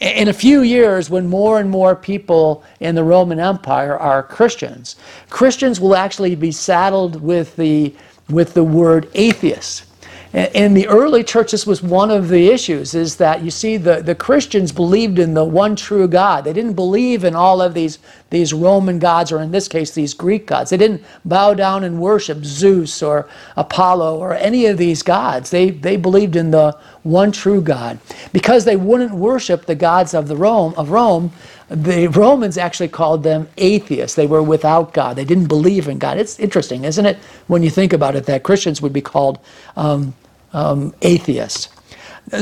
in 0.00 0.28
a 0.28 0.32
few 0.32 0.62
years, 0.62 1.10
when 1.10 1.28
more 1.28 1.60
and 1.60 1.68
more 1.68 1.94
people 1.94 2.64
in 2.80 2.94
the 2.94 3.04
Roman 3.04 3.38
Empire 3.38 3.98
are 3.98 4.22
Christians, 4.22 4.96
Christians 5.28 5.78
will 5.78 5.94
actually 5.94 6.34
be 6.34 6.50
saddled 6.50 7.20
with 7.20 7.54
the, 7.56 7.94
with 8.30 8.54
the 8.54 8.64
word 8.64 9.10
atheist. 9.14 9.84
In 10.32 10.74
the 10.74 10.86
early 10.86 11.24
church, 11.24 11.50
this 11.50 11.66
was 11.66 11.82
one 11.82 12.08
of 12.08 12.28
the 12.28 12.50
issues, 12.50 12.94
is 12.94 13.16
that 13.16 13.42
you 13.42 13.50
see 13.50 13.76
the, 13.76 14.00
the 14.00 14.14
Christians 14.14 14.70
believed 14.70 15.18
in 15.18 15.34
the 15.34 15.44
one 15.44 15.74
true 15.74 16.06
God. 16.06 16.44
They 16.44 16.52
didn't 16.52 16.74
believe 16.74 17.24
in 17.24 17.34
all 17.34 17.60
of 17.60 17.74
these, 17.74 17.98
these 18.30 18.52
Roman 18.52 19.00
gods, 19.00 19.32
or 19.32 19.42
in 19.42 19.50
this 19.50 19.66
case, 19.66 19.90
these 19.90 20.14
Greek 20.14 20.46
gods. 20.46 20.70
They 20.70 20.76
didn't 20.76 21.02
bow 21.24 21.54
down 21.54 21.82
and 21.82 22.00
worship 22.00 22.44
Zeus 22.44 23.02
or 23.02 23.28
Apollo 23.56 24.18
or 24.18 24.34
any 24.34 24.66
of 24.66 24.78
these 24.78 25.02
gods. 25.02 25.50
They, 25.50 25.70
they 25.70 25.96
believed 25.96 26.36
in 26.36 26.52
the 26.52 26.78
one 27.02 27.32
true 27.32 27.60
God. 27.60 27.98
Because 28.32 28.64
they 28.64 28.76
wouldn't 28.76 29.12
worship 29.12 29.66
the 29.66 29.74
gods 29.74 30.14
of, 30.14 30.28
the 30.28 30.36
Rome, 30.36 30.74
of 30.76 30.90
Rome, 30.90 31.32
the 31.70 32.08
Romans 32.08 32.58
actually 32.58 32.88
called 32.88 33.22
them 33.22 33.48
atheists. 33.56 34.16
They 34.16 34.26
were 34.26 34.42
without 34.42 34.92
God. 34.92 35.16
They 35.16 35.24
didn't 35.24 35.46
believe 35.46 35.86
in 35.88 35.98
God. 35.98 36.18
It's 36.18 36.38
interesting, 36.40 36.84
isn't 36.84 37.06
it, 37.06 37.16
when 37.46 37.62
you 37.62 37.70
think 37.70 37.92
about 37.92 38.16
it, 38.16 38.26
that 38.26 38.42
Christians 38.42 38.82
would 38.82 38.92
be 38.92 39.00
called 39.00 39.38
um, 39.76 40.14
um, 40.52 40.92
atheists. 41.02 41.68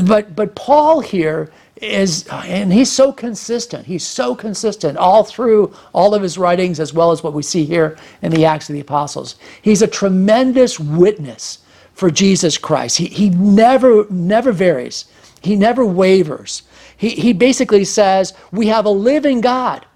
But, 0.04 0.34
but 0.34 0.54
Paul 0.54 1.00
here 1.00 1.52
is, 1.76 2.26
and 2.28 2.72
he's 2.72 2.90
so 2.90 3.12
consistent. 3.12 3.86
He's 3.86 4.06
so 4.06 4.34
consistent 4.34 4.98
all 4.98 5.24
through 5.24 5.74
all 5.92 6.14
of 6.14 6.22
his 6.22 6.38
writings, 6.38 6.80
as 6.80 6.94
well 6.94 7.12
as 7.12 7.22
what 7.22 7.34
we 7.34 7.42
see 7.42 7.64
here 7.64 7.98
in 8.22 8.32
the 8.32 8.46
Acts 8.46 8.68
of 8.70 8.74
the 8.74 8.80
Apostles. 8.80 9.36
He's 9.62 9.82
a 9.82 9.86
tremendous 9.86 10.80
witness 10.80 11.58
for 11.92 12.10
Jesus 12.10 12.58
Christ. 12.58 12.96
He, 12.98 13.06
he 13.06 13.30
never, 13.30 14.06
never 14.10 14.52
varies, 14.52 15.04
he 15.40 15.56
never 15.56 15.84
wavers. 15.84 16.62
He, 16.96 17.10
he 17.10 17.32
basically 17.32 17.84
says, 17.84 18.34
We 18.52 18.66
have 18.68 18.84
a 18.84 18.90
living 18.90 19.40
God 19.40 19.86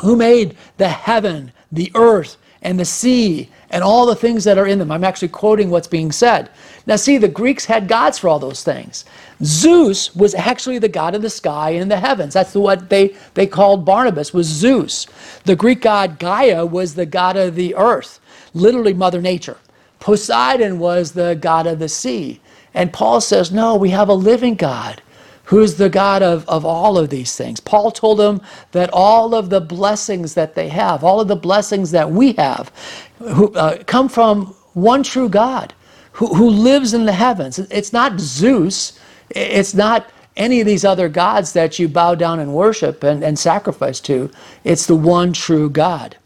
who 0.00 0.16
made 0.16 0.56
the 0.76 0.88
heaven, 0.88 1.52
the 1.72 1.90
earth, 1.94 2.36
and 2.62 2.78
the 2.78 2.84
sea, 2.84 3.48
and 3.70 3.84
all 3.84 4.06
the 4.06 4.16
things 4.16 4.44
that 4.44 4.58
are 4.58 4.66
in 4.66 4.78
them. 4.78 4.90
I'm 4.90 5.04
actually 5.04 5.28
quoting 5.28 5.70
what's 5.70 5.86
being 5.86 6.10
said. 6.10 6.50
Now, 6.86 6.96
see, 6.96 7.18
the 7.18 7.28
Greeks 7.28 7.66
had 7.66 7.86
gods 7.86 8.18
for 8.18 8.28
all 8.28 8.38
those 8.38 8.64
things. 8.64 9.04
Zeus 9.44 10.14
was 10.16 10.34
actually 10.34 10.78
the 10.78 10.88
god 10.88 11.14
of 11.14 11.22
the 11.22 11.30
sky 11.30 11.70
and 11.70 11.90
the 11.90 11.98
heavens. 11.98 12.34
That's 12.34 12.54
what 12.54 12.88
they, 12.88 13.14
they 13.34 13.46
called 13.46 13.84
Barnabas, 13.84 14.32
was 14.32 14.46
Zeus. 14.46 15.06
The 15.44 15.54
Greek 15.56 15.82
god 15.82 16.18
Gaia 16.18 16.64
was 16.66 16.94
the 16.94 17.06
god 17.06 17.36
of 17.36 17.54
the 17.54 17.74
earth, 17.76 18.20
literally 18.54 18.94
Mother 18.94 19.20
Nature. 19.20 19.58
Poseidon 20.00 20.78
was 20.78 21.12
the 21.12 21.36
god 21.40 21.66
of 21.66 21.78
the 21.78 21.88
sea. 21.88 22.40
And 22.74 22.92
Paul 22.92 23.20
says, 23.20 23.50
no, 23.50 23.74
we 23.76 23.90
have 23.90 24.08
a 24.08 24.14
living 24.14 24.54
God 24.54 25.02
who's 25.44 25.76
the 25.76 25.88
God 25.88 26.22
of, 26.22 26.46
of 26.48 26.64
all 26.64 26.98
of 26.98 27.08
these 27.08 27.34
things. 27.34 27.58
Paul 27.58 27.90
told 27.90 28.18
them 28.18 28.42
that 28.72 28.90
all 28.92 29.34
of 29.34 29.48
the 29.48 29.60
blessings 29.60 30.34
that 30.34 30.54
they 30.54 30.68
have, 30.68 31.02
all 31.02 31.20
of 31.20 31.28
the 31.28 31.36
blessings 31.36 31.90
that 31.92 32.10
we 32.10 32.32
have, 32.32 32.70
who, 33.18 33.52
uh, 33.54 33.82
come 33.84 34.08
from 34.08 34.54
one 34.74 35.02
true 35.02 35.28
God 35.28 35.72
who, 36.12 36.34
who 36.34 36.50
lives 36.50 36.94
in 36.94 37.06
the 37.06 37.12
heavens. 37.12 37.58
It's 37.58 37.92
not 37.92 38.18
Zeus, 38.18 38.98
it's 39.30 39.72
not 39.72 40.10
any 40.36 40.60
of 40.60 40.66
these 40.66 40.84
other 40.84 41.08
gods 41.08 41.52
that 41.52 41.78
you 41.78 41.88
bow 41.88 42.14
down 42.16 42.40
and 42.40 42.54
worship 42.54 43.04
and, 43.04 43.22
and 43.22 43.38
sacrifice 43.38 44.00
to. 44.00 44.30
It's 44.64 44.86
the 44.86 44.96
one 44.96 45.32
true 45.32 45.70
God. 45.70 46.16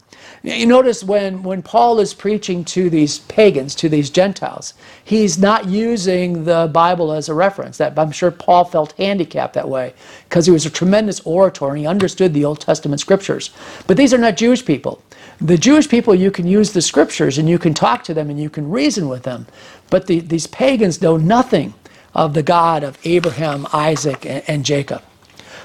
You 0.45 0.65
notice 0.65 1.05
when, 1.05 1.41
when 1.41 1.61
Paul 1.61 2.01
is 2.01 2.13
preaching 2.13 2.65
to 2.65 2.89
these 2.89 3.19
pagans, 3.19 3.73
to 3.75 3.87
these 3.87 4.09
Gentiles, 4.09 4.73
he's 5.01 5.37
not 5.37 5.67
using 5.67 6.43
the 6.43 6.69
Bible 6.73 7.13
as 7.13 7.29
a 7.29 7.33
reference. 7.33 7.77
That 7.77 7.97
I'm 7.97 8.11
sure 8.11 8.29
Paul 8.29 8.65
felt 8.65 8.91
handicapped 8.93 9.53
that 9.53 9.69
way 9.69 9.93
because 10.27 10.45
he 10.45 10.51
was 10.51 10.65
a 10.65 10.69
tremendous 10.69 11.21
orator 11.21 11.69
and 11.69 11.77
he 11.77 11.87
understood 11.87 12.33
the 12.33 12.43
Old 12.43 12.59
Testament 12.59 12.99
scriptures. 12.99 13.51
But 13.87 13.95
these 13.95 14.13
are 14.13 14.17
not 14.17 14.35
Jewish 14.35 14.65
people. 14.65 15.01
The 15.39 15.57
Jewish 15.57 15.87
people, 15.87 16.13
you 16.13 16.29
can 16.29 16.45
use 16.45 16.73
the 16.73 16.81
scriptures 16.81 17.37
and 17.37 17.47
you 17.47 17.57
can 17.57 17.73
talk 17.73 18.03
to 18.03 18.13
them 18.13 18.29
and 18.29 18.37
you 18.37 18.49
can 18.49 18.69
reason 18.69 19.07
with 19.07 19.23
them. 19.23 19.47
But 19.89 20.07
the, 20.07 20.19
these 20.19 20.47
pagans 20.47 21.01
know 21.01 21.15
nothing 21.15 21.73
of 22.13 22.33
the 22.33 22.43
God 22.43 22.83
of 22.83 22.97
Abraham, 23.05 23.65
Isaac, 23.71 24.25
and, 24.25 24.43
and 24.47 24.65
Jacob. 24.65 25.03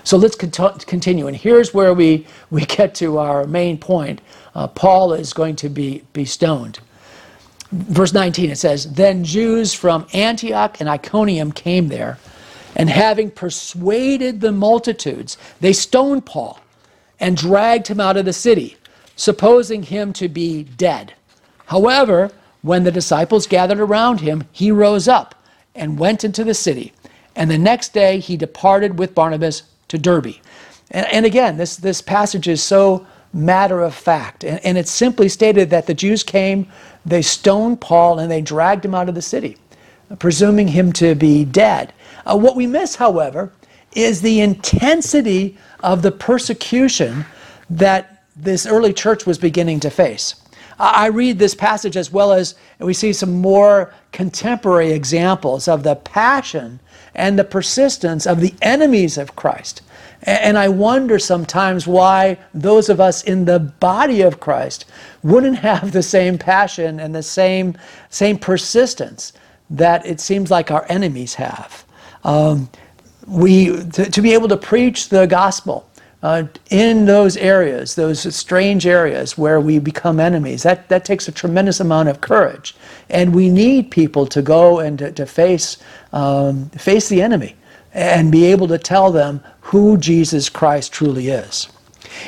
So 0.09 0.17
let's 0.17 0.37
continue. 0.37 1.27
And 1.27 1.37
here's 1.37 1.75
where 1.75 1.93
we, 1.93 2.27
we 2.49 2.65
get 2.65 2.95
to 2.95 3.19
our 3.19 3.47
main 3.47 3.77
point 3.77 4.23
uh, 4.55 4.67
Paul 4.67 5.13
is 5.13 5.35
going 5.35 5.57
to 5.57 5.69
be, 5.69 6.03
be 6.15 6.25
stoned. 6.25 6.81
Verse 7.73 8.15
19, 8.15 8.49
it 8.49 8.57
says, 8.57 8.91
Then 8.91 9.23
Jews 9.23 9.75
from 9.75 10.07
Antioch 10.15 10.81
and 10.81 10.89
Iconium 10.89 11.53
came 11.53 11.89
there, 11.89 12.19
and 12.75 12.89
having 12.89 13.31
persuaded 13.31 14.41
the 14.41 14.51
multitudes, 14.51 15.37
they 15.61 15.75
stoned 15.75 16.25
Paul 16.25 16.59
and 17.21 17.37
dragged 17.37 17.89
him 17.89 18.01
out 18.01 18.17
of 18.17 18.25
the 18.25 18.33
city, 18.33 18.79
supposing 19.15 19.83
him 19.83 20.15
to 20.15 20.27
be 20.27 20.63
dead. 20.63 21.13
However, 21.67 22.31
when 22.63 22.85
the 22.85 22.91
disciples 22.91 23.47
gathered 23.47 23.79
around 23.79 24.23
him, 24.23 24.45
he 24.53 24.73
rose 24.73 25.07
up 25.07 25.35
and 25.75 25.99
went 25.99 26.25
into 26.25 26.45
the 26.45 26.55
city. 26.55 26.95
And 27.37 27.51
the 27.51 27.59
next 27.59 27.93
day 27.93 28.21
he 28.21 28.39
departed 28.39 28.99
with 28.99 29.15
Barnabas 29.15 29.65
to 29.89 29.99
Derbe. 29.99 30.35
And, 30.91 31.07
and 31.07 31.27
again, 31.27 31.57
this, 31.57 31.77
this 31.77 32.01
passage 32.01 32.49
is 32.49 32.63
so 32.63 33.07
matter 33.33 33.83
of 33.83 33.95
fact. 33.95 34.45
And, 34.45 34.65
and 34.65 34.79
it's 34.79 34.91
simply 34.91 35.29
stated 35.29 35.71
that 35.71 35.87
the 35.87 35.95
Jews 35.95 36.23
came, 36.23 36.67
they 37.05 37.23
stoned 37.23 37.81
Paul, 37.81 38.19
and 38.19 38.31
they 38.31 38.41
dragged 38.41 38.85
him 38.85 38.95
out 38.95 39.09
of 39.09 39.15
the 39.15 39.23
city, 39.23 39.57
presuming 40.19 40.69
him 40.69 40.93
to 40.95 41.15
be 41.15 41.45
dead. 41.45 41.93
Uh, 42.25 42.37
what 42.37 42.57
we 42.57 42.67
miss, 42.67 42.97
however, 42.97 43.53
is 43.95 44.21
the 44.21 44.41
intensity 44.41 45.57
of 45.81 46.03
the 46.03 46.13
persecution 46.13 47.25
that 47.71 48.25
this 48.37 48.67
early 48.67 48.93
church 48.93 49.27
was 49.27 49.39
beginning 49.39 49.81
to 49.81 49.91
face. 49.91 50.37
I 50.79 51.09
read 51.09 51.41
this 51.41 51.57
passage 51.57 51.97
as 51.97 52.13
well 52.13 52.33
as 52.33 52.55
we 52.79 52.95
see 52.95 53.13
some 53.13 53.41
more 53.41 53.93
contemporary 54.13 54.93
examples 54.93 55.67
of 55.67 55.83
the 55.83 55.97
passion 55.97 56.79
and 57.19 57.39
the 57.39 57.45
persistence 57.45 58.27
of 58.27 58.41
the 58.41 58.55
enemies 58.63 59.19
of 59.19 59.37
Christ 59.37 59.83
and 60.23 60.59
I 60.59 60.69
wonder 60.69 61.19
sometimes 61.19 61.87
why 61.87 62.39
those 62.53 62.89
of 62.89 63.01
us 63.01 63.23
in 63.23 63.45
the 63.45 63.59
body 63.59 64.23
of 64.23 64.41
Christ 64.41 64.87
wouldn't 65.23 65.59
have 65.71 65.93
the 65.93 66.03
same 66.03 66.39
passion 66.39 67.01
and 67.01 67.15
the 67.15 67.23
same, 67.23 67.77
same 68.11 68.39
persistence 68.39 69.33
that 69.71 70.05
it 70.07 70.21
seems 70.21 70.51
like 70.51 70.71
our 70.71 70.87
enemies 70.89 71.35
have. 71.35 71.85
Um, 72.25 72.69
we, 73.27 73.67
to, 73.91 74.11
to, 74.11 74.23
be 74.23 74.33
able 74.33 74.49
to 74.49 74.57
preach 74.57 75.11
the 75.11 75.27
gospel 75.27 75.89
uh, 76.23 76.45
in 76.71 77.05
those 77.05 77.37
areas, 77.37 77.95
those 77.95 78.35
strange 78.35 78.87
areas 78.87 79.39
where 79.39 79.61
we 79.61 79.79
become 79.79 80.19
enemies, 80.19 80.63
that, 80.65 80.89
that 80.89 81.05
takes 81.05 81.29
a 81.29 81.33
tremendous 81.33 81.81
amount 81.81 82.09
of 82.09 82.21
courage. 82.21 82.75
And 83.09 83.35
we 83.35 83.49
need 83.49 83.91
people 83.91 84.27
to 84.27 84.43
go 84.43 84.81
and 84.81 84.99
to, 84.99 85.13
to 85.13 85.27
face, 85.27 85.79
um, 86.13 86.71
face 86.71 87.09
the 87.09 87.23
enemy 87.23 87.55
and 87.93 88.33
be 88.33 88.45
able 88.47 88.69
to 88.69 88.79
tell 88.79 89.13
them 89.13 89.43
who 89.61 89.97
Jesus 89.97 90.49
Christ 90.49 90.93
truly 90.93 91.29
is. 91.29 91.69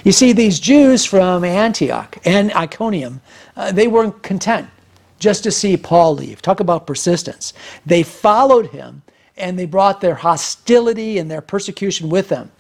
You 0.05 0.13
see, 0.13 0.33
these 0.33 0.61
Jews 0.61 1.05
from 1.05 1.45
Antioch 1.45 2.17
and 2.25 2.53
Iconium, 2.53 3.21
uh, 3.57 3.73
they 3.73 3.89
weren't 3.89 4.23
content 4.23 4.69
just 5.19 5.43
to 5.45 5.51
see 5.51 5.77
Paul 5.77 6.15
leave. 6.15 6.43
Talk 6.43 6.61
about 6.61 6.87
persistence. 6.87 7.53
They 7.85 8.03
followed 8.03 8.69
him 8.69 9.03
and 9.37 9.59
they 9.59 9.67
brought 9.67 10.01
their 10.01 10.15
hostility 10.15 11.19
and 11.19 11.31
their 11.31 11.41
persecution 11.41 12.09
with 12.09 12.29
them. 12.29 12.51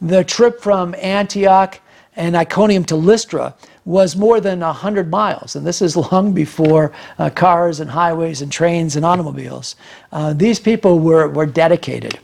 The 0.00 0.24
trip 0.24 0.60
from 0.60 0.94
Antioch 0.96 1.80
and 2.16 2.36
Iconium 2.36 2.84
to 2.86 2.96
Lystra 2.96 3.54
was 3.84 4.16
more 4.16 4.40
than 4.40 4.60
100 4.60 5.10
miles, 5.10 5.56
and 5.56 5.66
this 5.66 5.80
is 5.80 5.96
long 6.12 6.32
before 6.32 6.92
uh, 7.18 7.30
cars 7.30 7.80
and 7.80 7.90
highways 7.90 8.42
and 8.42 8.52
trains 8.52 8.96
and 8.96 9.04
automobiles. 9.04 9.76
Uh, 10.12 10.32
these 10.34 10.60
people 10.60 10.98
were, 10.98 11.28
were 11.28 11.46
dedicated 11.46 12.18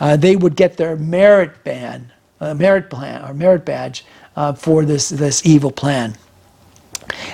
uh, 0.00 0.16
they 0.16 0.34
would 0.34 0.56
get 0.56 0.76
their 0.76 0.96
merit 0.96 1.62
ban, 1.62 2.10
uh, 2.40 2.54
merit 2.54 2.90
plan 2.90 3.22
or 3.28 3.34
merit 3.34 3.64
badge 3.64 4.04
uh, 4.34 4.52
for 4.52 4.84
this, 4.84 5.10
this 5.10 5.44
evil 5.44 5.70
plan. 5.70 6.16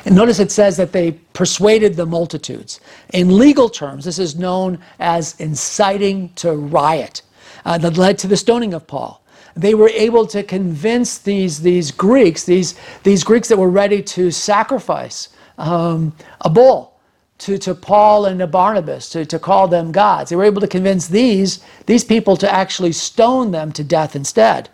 And 0.04 0.14
notice 0.14 0.40
it 0.40 0.50
says 0.50 0.76
that 0.78 0.92
they 0.92 1.12
persuaded 1.12 1.94
the 1.94 2.06
multitudes. 2.06 2.80
In 3.12 3.38
legal 3.38 3.68
terms, 3.68 4.04
this 4.04 4.18
is 4.18 4.36
known 4.36 4.78
as 4.98 5.38
inciting 5.38 6.30
to 6.36 6.52
riot 6.52 7.22
uh, 7.64 7.78
that 7.78 7.96
led 7.96 8.18
to 8.18 8.26
the 8.26 8.36
stoning 8.36 8.74
of 8.74 8.86
Paul. 8.86 9.22
They 9.56 9.74
were 9.74 9.88
able 9.88 10.26
to 10.28 10.42
convince 10.42 11.18
these, 11.18 11.62
these 11.62 11.90
Greeks, 11.90 12.44
these, 12.44 12.74
these 13.02 13.24
Greeks 13.24 13.48
that 13.48 13.56
were 13.56 13.70
ready 13.70 14.02
to 14.02 14.30
sacrifice 14.30 15.30
um, 15.58 16.14
a 16.42 16.50
bull 16.50 16.96
to, 17.38 17.58
to 17.58 17.74
Paul 17.74 18.26
and 18.26 18.38
to 18.40 18.46
Barnabas 18.46 19.08
to, 19.10 19.24
to 19.26 19.38
call 19.38 19.68
them 19.68 19.92
gods. 19.92 20.30
They 20.30 20.36
were 20.36 20.44
able 20.44 20.60
to 20.60 20.68
convince 20.68 21.08
these, 21.08 21.60
these 21.86 22.04
people 22.04 22.36
to 22.38 22.52
actually 22.52 22.92
stone 22.92 23.50
them 23.50 23.72
to 23.72 23.84
death 23.84 24.14
instead. 24.14 24.68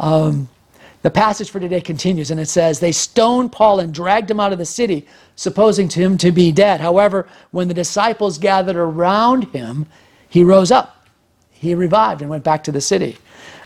Um, 0.00 0.48
the 1.02 1.10
passage 1.10 1.50
for 1.50 1.60
today 1.60 1.80
continues 1.80 2.30
and 2.30 2.40
it 2.40 2.48
says, 2.48 2.80
They 2.80 2.92
stoned 2.92 3.52
Paul 3.52 3.80
and 3.80 3.92
dragged 3.92 4.30
him 4.30 4.40
out 4.40 4.52
of 4.52 4.58
the 4.58 4.64
city, 4.64 5.06
supposing 5.36 5.88
him 5.88 6.16
to 6.18 6.32
be 6.32 6.50
dead. 6.50 6.80
However, 6.80 7.28
when 7.50 7.68
the 7.68 7.74
disciples 7.74 8.38
gathered 8.38 8.76
around 8.76 9.44
him, 9.52 9.86
he 10.28 10.42
rose 10.42 10.70
up. 10.70 11.06
He 11.50 11.74
revived 11.74 12.22
and 12.22 12.30
went 12.30 12.42
back 12.42 12.64
to 12.64 12.72
the 12.72 12.80
city. 12.80 13.18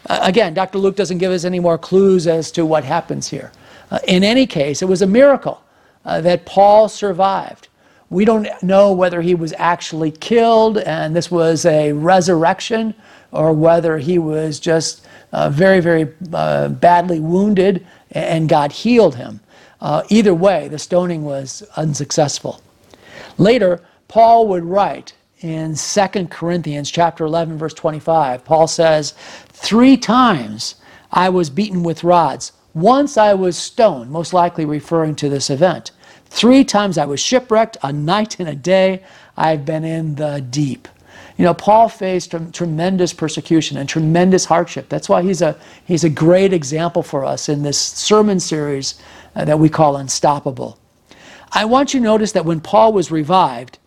Uh, 0.08 0.18
again, 0.22 0.54
Dr. 0.54 0.78
Luke 0.78 0.96
doesn't 0.96 1.18
give 1.18 1.32
us 1.32 1.44
any 1.44 1.60
more 1.60 1.78
clues 1.78 2.26
as 2.26 2.50
to 2.52 2.64
what 2.64 2.84
happens 2.84 3.28
here. 3.28 3.52
Uh, 3.90 3.98
in 4.06 4.24
any 4.24 4.46
case, 4.46 4.82
it 4.82 4.86
was 4.86 5.02
a 5.02 5.06
miracle 5.06 5.62
uh, 6.04 6.20
that 6.22 6.46
Paul 6.46 6.88
survived. 6.88 7.68
We 8.10 8.24
don't 8.24 8.48
know 8.62 8.92
whether 8.92 9.20
he 9.20 9.34
was 9.34 9.52
actually 9.58 10.10
killed 10.12 10.78
and 10.78 11.14
this 11.14 11.30
was 11.30 11.66
a 11.66 11.92
resurrection 11.92 12.94
or 13.32 13.52
whether 13.52 13.98
he 13.98 14.18
was 14.18 14.58
just 14.58 15.06
uh, 15.32 15.50
very, 15.50 15.80
very 15.80 16.08
uh, 16.32 16.68
badly 16.68 17.20
wounded 17.20 17.86
and 18.12 18.48
God 18.48 18.72
healed 18.72 19.16
him. 19.16 19.40
Either 20.08 20.34
way, 20.34 20.68
the 20.68 20.78
stoning 20.78 21.22
was 21.24 21.62
unsuccessful. 21.76 22.62
Later, 23.36 23.82
Paul 24.08 24.48
would 24.48 24.64
write 24.64 25.12
in 25.40 25.74
2 25.76 26.26
Corinthians 26.26 26.90
chapter 26.90 27.24
11 27.24 27.58
verse 27.58 27.74
25. 27.74 28.44
Paul 28.44 28.66
says, 28.66 29.14
"3 29.48 29.96
times 29.96 30.76
I 31.12 31.28
was 31.28 31.50
beaten 31.50 31.82
with 31.82 32.04
rods. 32.04 32.52
Once 32.74 33.16
I 33.16 33.34
was 33.34 33.56
stoned, 33.56 34.10
most 34.10 34.32
likely 34.32 34.64
referring 34.64 35.14
to 35.16 35.28
this 35.28 35.50
event. 35.50 35.90
Three 36.26 36.64
times 36.64 36.98
I 36.98 37.06
was 37.06 37.20
shipwrecked, 37.20 37.78
a 37.82 37.92
night 37.92 38.36
and 38.38 38.48
a 38.48 38.54
day 38.54 39.02
I've 39.36 39.64
been 39.64 39.84
in 39.84 40.16
the 40.16 40.40
deep." 40.40 40.88
You 41.36 41.44
know, 41.44 41.54
Paul 41.54 41.88
faced 41.88 42.34
tremendous 42.52 43.12
persecution 43.12 43.76
and 43.76 43.88
tremendous 43.88 44.44
hardship. 44.44 44.88
That's 44.88 45.08
why 45.08 45.22
he's 45.22 45.40
a, 45.40 45.56
he's 45.84 46.02
a 46.02 46.10
great 46.10 46.52
example 46.52 47.02
for 47.02 47.24
us 47.24 47.48
in 47.48 47.62
this 47.62 47.78
sermon 47.78 48.40
series 48.40 48.96
uh, 49.36 49.44
that 49.44 49.58
we 49.60 49.68
call 49.68 49.96
Unstoppable. 49.96 50.78
I 51.52 51.64
want 51.64 51.94
you 51.94 52.00
to 52.00 52.04
notice 52.04 52.32
that 52.32 52.44
when 52.44 52.60
Paul 52.60 52.92
was 52.92 53.12
revived, 53.12 53.78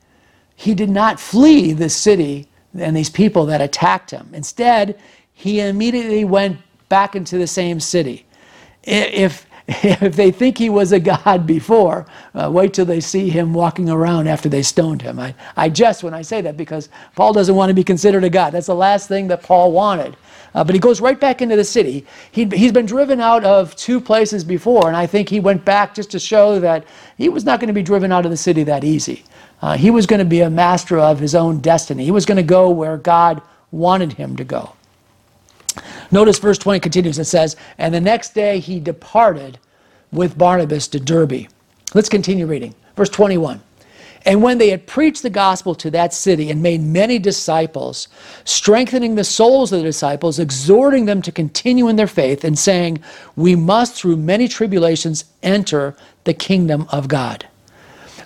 he 0.62 0.76
did 0.76 0.92
not 0.92 1.20
flee 1.20 1.74
the 1.74 1.90
city 1.90 2.48
and 2.78 2.96
these 2.96 3.10
people 3.10 3.48
that 3.48 3.62
attacked 3.62 4.12
him. 4.12 4.30
Instead, 4.32 5.00
he 5.34 5.60
immediately 5.60 6.24
went 6.24 6.60
back 6.88 7.16
into 7.16 7.40
the 7.40 7.48
same 7.48 7.80
city. 7.80 8.28
If, 8.84 9.48
if 9.68 10.16
they 10.16 10.30
think 10.30 10.60
he 10.60 10.70
was 10.70 10.92
a 10.92 11.00
god 11.00 11.48
before, 11.48 12.06
uh, 12.36 12.48
wait 12.54 12.76
till 12.76 12.86
they 12.86 13.00
see 13.00 13.28
him 13.28 13.56
walking 13.56 13.90
around 13.90 14.28
after 14.28 14.50
they 14.50 14.62
stoned 14.62 15.02
him. 15.02 15.20
I, 15.20 15.34
I 15.58 15.68
jest 15.68 16.04
when 16.04 16.14
I 16.14 16.22
say 16.22 16.42
that 16.42 16.58
because 16.58 16.90
Paul 17.16 17.34
doesn't 17.34 17.56
want 17.56 17.72
to 17.72 17.74
be 17.74 17.84
considered 17.84 18.24
a 18.24 18.30
god. 18.30 18.52
That's 18.52 18.68
the 18.68 18.76
last 18.76 19.08
thing 19.08 19.30
that 19.30 19.42
Paul 19.42 19.72
wanted. 19.72 20.16
Uh, 20.54 20.64
but 20.64 20.76
he 20.76 20.80
goes 20.80 21.02
right 21.02 21.20
back 21.20 21.42
into 21.42 21.56
the 21.56 21.64
city. 21.64 22.06
he 22.32 22.46
he's 22.46 22.72
been 22.72 22.86
driven 22.86 23.20
out 23.20 23.44
of 23.44 23.76
two 23.78 24.00
places 24.00 24.44
before, 24.44 24.90
and 24.90 24.98
I 24.98 25.08
think 25.08 25.28
he 25.30 25.40
went 25.40 25.66
back 25.66 25.96
just 25.96 26.12
to 26.12 26.20
show 26.20 26.60
that 26.60 26.86
he 27.18 27.30
was 27.30 27.46
not 27.46 27.60
going 27.60 27.70
to 27.70 27.74
be 27.74 27.82
driven 27.82 28.12
out 28.12 28.26
of 28.26 28.32
the 28.32 28.38
city 28.38 28.64
that 28.66 28.84
easy. 28.84 29.24
Uh, 29.62 29.78
he 29.78 29.92
was 29.92 30.06
going 30.06 30.20
to 30.20 30.26
be 30.26 30.42
a 30.42 30.50
master 30.50 30.98
of 30.98 31.20
his 31.20 31.36
own 31.36 31.60
destiny. 31.60 32.04
He 32.04 32.12
was 32.12 32.26
going 32.26 32.38
to 32.38 32.44
go 32.44 32.70
where 32.70 32.98
God 32.98 33.42
wanted 33.72 34.14
him 34.14 34.36
to 34.38 34.44
go. 34.44 34.74
Notice 36.12 36.40
verse 36.40 36.58
20 36.58 36.80
continues. 36.80 37.20
It 37.20 37.26
says, 37.26 37.56
And 37.78 37.94
the 37.94 38.02
next 38.02 38.34
day 38.34 38.60
he 38.60 38.80
departed 38.80 39.60
with 40.12 40.38
Barnabas 40.38 40.88
to 40.90 41.00
Derbe. 41.00 41.48
Let's 41.94 42.10
continue 42.10 42.46
reading. 42.46 42.76
Verse 42.96 43.10
21. 43.10 43.62
And 44.24 44.44
when 44.44 44.60
they 44.60 44.70
had 44.70 44.86
preached 44.86 45.24
the 45.24 45.32
gospel 45.32 45.74
to 45.76 45.90
that 45.92 46.14
city 46.14 46.52
and 46.52 46.62
made 46.62 46.82
many 46.82 47.18
disciples, 47.18 48.08
strengthening 48.44 49.16
the 49.16 49.24
souls 49.24 49.72
of 49.72 49.80
the 49.80 49.86
disciples, 49.86 50.38
exhorting 50.38 51.06
them 51.06 51.24
to 51.24 51.32
continue 51.32 51.88
in 51.88 51.96
their 51.96 52.08
faith, 52.08 52.44
and 52.44 52.58
saying, 52.58 53.00
We 53.36 53.56
must 53.56 53.96
through 53.96 54.18
many 54.18 54.48
tribulations 54.48 55.26
enter 55.42 55.96
the 56.24 56.36
kingdom 56.36 56.88
of 56.92 57.08
God. 57.08 57.48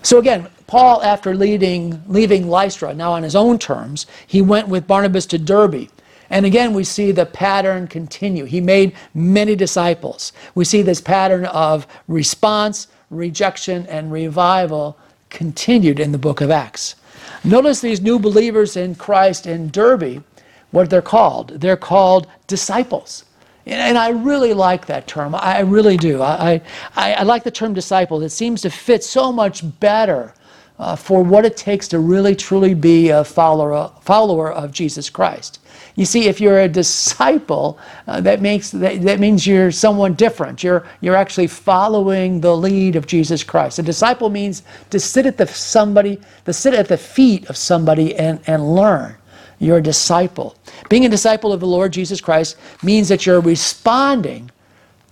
So 0.02 0.18
again, 0.18 0.48
Paul, 0.68 1.02
after 1.04 1.36
leading, 1.36 2.04
leaving 2.08 2.50
Lystra, 2.50 2.94
now 2.94 3.14
on 3.14 3.24
his 3.24 3.36
own 3.36 3.60
terms, 3.60 4.08
he 4.26 4.42
went 4.42 4.68
with 4.68 4.88
Barnabas 4.88 5.26
to 5.28 5.38
Derbe. 5.38 5.90
And 6.30 6.46
again, 6.46 6.74
we 6.74 6.84
see 6.84 7.12
the 7.12 7.26
pattern 7.26 7.88
continue. 7.88 8.46
He 8.46 8.60
made 8.62 8.96
many 9.14 9.56
disciples. 9.56 10.34
We 10.56 10.66
see 10.66 10.82
this 10.82 11.02
pattern 11.02 11.46
of 11.46 11.86
response, 12.08 12.88
rejection, 13.12 13.86
and 13.88 14.12
revival 14.12 14.98
continued 15.30 16.00
in 16.00 16.12
the 16.12 16.18
book 16.18 16.42
of 16.42 16.50
Acts. 16.50 16.96
Notice 17.44 17.82
these 17.82 18.02
new 18.02 18.18
believers 18.18 18.76
in 18.76 18.96
Christ 18.96 19.46
in 19.46 19.70
Derbe, 19.70 20.24
what 20.72 20.90
they're 20.90 21.02
called. 21.02 21.50
They're 21.50 21.78
called 21.78 22.28
disciples. 22.48 23.26
And 23.68 23.98
I 23.98 24.10
really 24.10 24.54
like 24.54 24.86
that 24.88 25.08
term. 25.08 25.34
I 25.34 25.62
really 25.62 25.98
do. 25.98 26.22
I, 26.22 26.62
I, 26.96 27.14
I 27.14 27.24
like 27.24 27.44
the 27.44 27.52
term 27.52 27.74
disciple. 27.74 28.22
It 28.22 28.30
seems 28.30 28.62
to 28.62 28.70
fit 28.70 29.04
so 29.04 29.32
much 29.32 29.64
better 29.80 30.34
uh, 30.78 30.96
for 30.96 31.24
what 31.24 31.46
it 31.46 31.56
takes 31.56 31.88
to 31.88 32.00
really 32.00 32.36
truly 32.36 32.74
be 32.74 33.10
a 33.10 33.24
follower, 33.24 33.92
follower 34.02 34.52
of 34.52 34.72
Jesus 34.72 35.10
Christ. 35.10 35.60
You 35.96 36.06
see, 36.06 36.28
if 36.28 36.42
you're 36.42 36.60
a 36.60 36.68
disciple, 36.68 37.80
uh, 38.08 38.20
that 38.22 38.42
makes 38.42 38.72
that, 38.72 39.02
that 39.04 39.20
means 39.20 39.48
you're 39.48 39.72
someone 39.72 40.14
different. 40.14 40.64
You're 40.64 40.86
you're 41.00 41.16
actually 41.16 41.48
following 41.48 42.42
the 42.42 42.56
lead 42.56 42.98
of 42.98 43.08
Jesus 43.08 43.44
Christ. 43.44 43.80
A 43.80 43.84
disciple 43.84 44.30
means 44.30 44.64
to 44.90 45.00
sit 45.00 45.26
at 45.26 45.38
the 45.38 45.48
somebody, 45.48 46.20
to 46.46 46.52
sit 46.52 46.74
at 46.74 46.90
the 46.90 46.98
feet 46.98 47.50
of 47.50 47.56
somebody 47.56 48.16
and, 48.16 48.42
and 48.48 48.76
learn. 48.76 49.16
You're 49.60 49.78
a 49.78 49.84
disciple. 49.84 50.58
Being 50.90 51.06
a 51.06 51.10
disciple 51.10 51.54
of 51.54 51.62
the 51.62 51.68
Lord 51.68 51.94
Jesus 51.94 52.20
Christ 52.20 52.58
means 52.84 53.08
that 53.08 53.26
you're 53.26 53.40
responding 53.40 54.52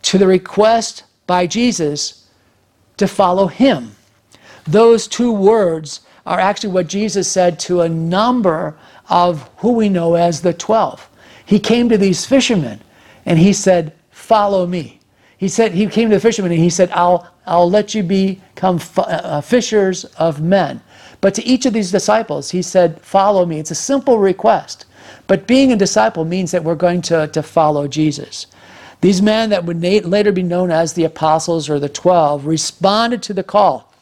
to 0.02 0.18
the 0.18 0.28
request 0.28 1.04
by 1.28 1.48
Jesus 1.48 2.28
to 2.98 3.08
follow 3.08 3.48
him. 3.48 3.96
Those 4.66 5.08
two 5.08 5.32
words 5.32 6.02
are 6.26 6.40
actually 6.40 6.72
what 6.72 6.88
Jesus 6.88 7.30
said 7.30 7.60
to 7.60 7.82
a 7.82 7.90
number 7.90 8.78
of 9.10 9.50
who 9.58 9.74
we 9.74 9.90
know 9.90 10.16
as 10.16 10.42
the 10.42 10.54
12. 10.54 11.10
He 11.46 11.60
came 11.60 11.90
to 11.90 11.98
these 11.98 12.26
fishermen 12.26 12.82
and 13.26 13.40
he 13.40 13.54
said, 13.54 13.94
Follow 14.12 14.66
me. 14.66 15.00
He 15.38 15.50
said, 15.50 15.74
He 15.74 15.88
came 15.88 16.10
to 16.10 16.16
the 16.16 16.22
fishermen 16.22 16.52
and 16.52 16.62
he 16.62 16.70
said, 16.70 16.90
I'll, 16.92 17.28
I'll 17.46 17.70
let 17.70 17.94
you 17.94 18.04
become 18.04 18.80
uh, 18.98 19.02
uh, 19.02 19.42
fishers 19.42 20.06
of 20.06 20.42
men. 20.42 20.82
But 21.20 21.34
to 21.36 21.44
each 21.44 21.66
of 21.66 21.74
these 21.74 21.92
disciples, 21.92 22.52
he 22.52 22.62
said, 22.62 23.02
Follow 23.02 23.46
me. 23.46 23.60
It's 23.60 23.72
a 23.72 23.76
simple 23.76 24.18
request. 24.20 24.86
But 25.28 25.48
being 25.48 25.72
a 25.72 25.78
disciple 25.78 26.26
means 26.26 26.52
that 26.52 26.64
we're 26.64 26.76
going 26.76 27.02
to, 27.04 27.28
to 27.28 27.44
follow 27.44 27.88
Jesus. 27.88 28.48
These 29.02 29.22
men 29.22 29.50
that 29.50 29.66
would 29.66 29.82
later 29.82 30.32
be 30.32 30.44
known 30.44 30.72
as 30.72 30.94
the 30.94 31.04
apostles 31.04 31.70
or 31.70 31.78
the 31.80 31.90
12 31.90 32.46
responded 32.46 33.22
to 33.24 33.34
the 33.34 33.44
call. 33.44 33.93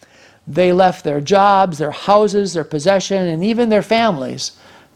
They 0.53 0.73
left 0.73 1.05
their 1.05 1.21
jobs, 1.21 1.77
their 1.77 1.91
houses, 1.91 2.53
their 2.53 2.65
possession, 2.65 3.27
and 3.27 3.43
even 3.43 3.69
their 3.69 3.81
families 3.81 4.51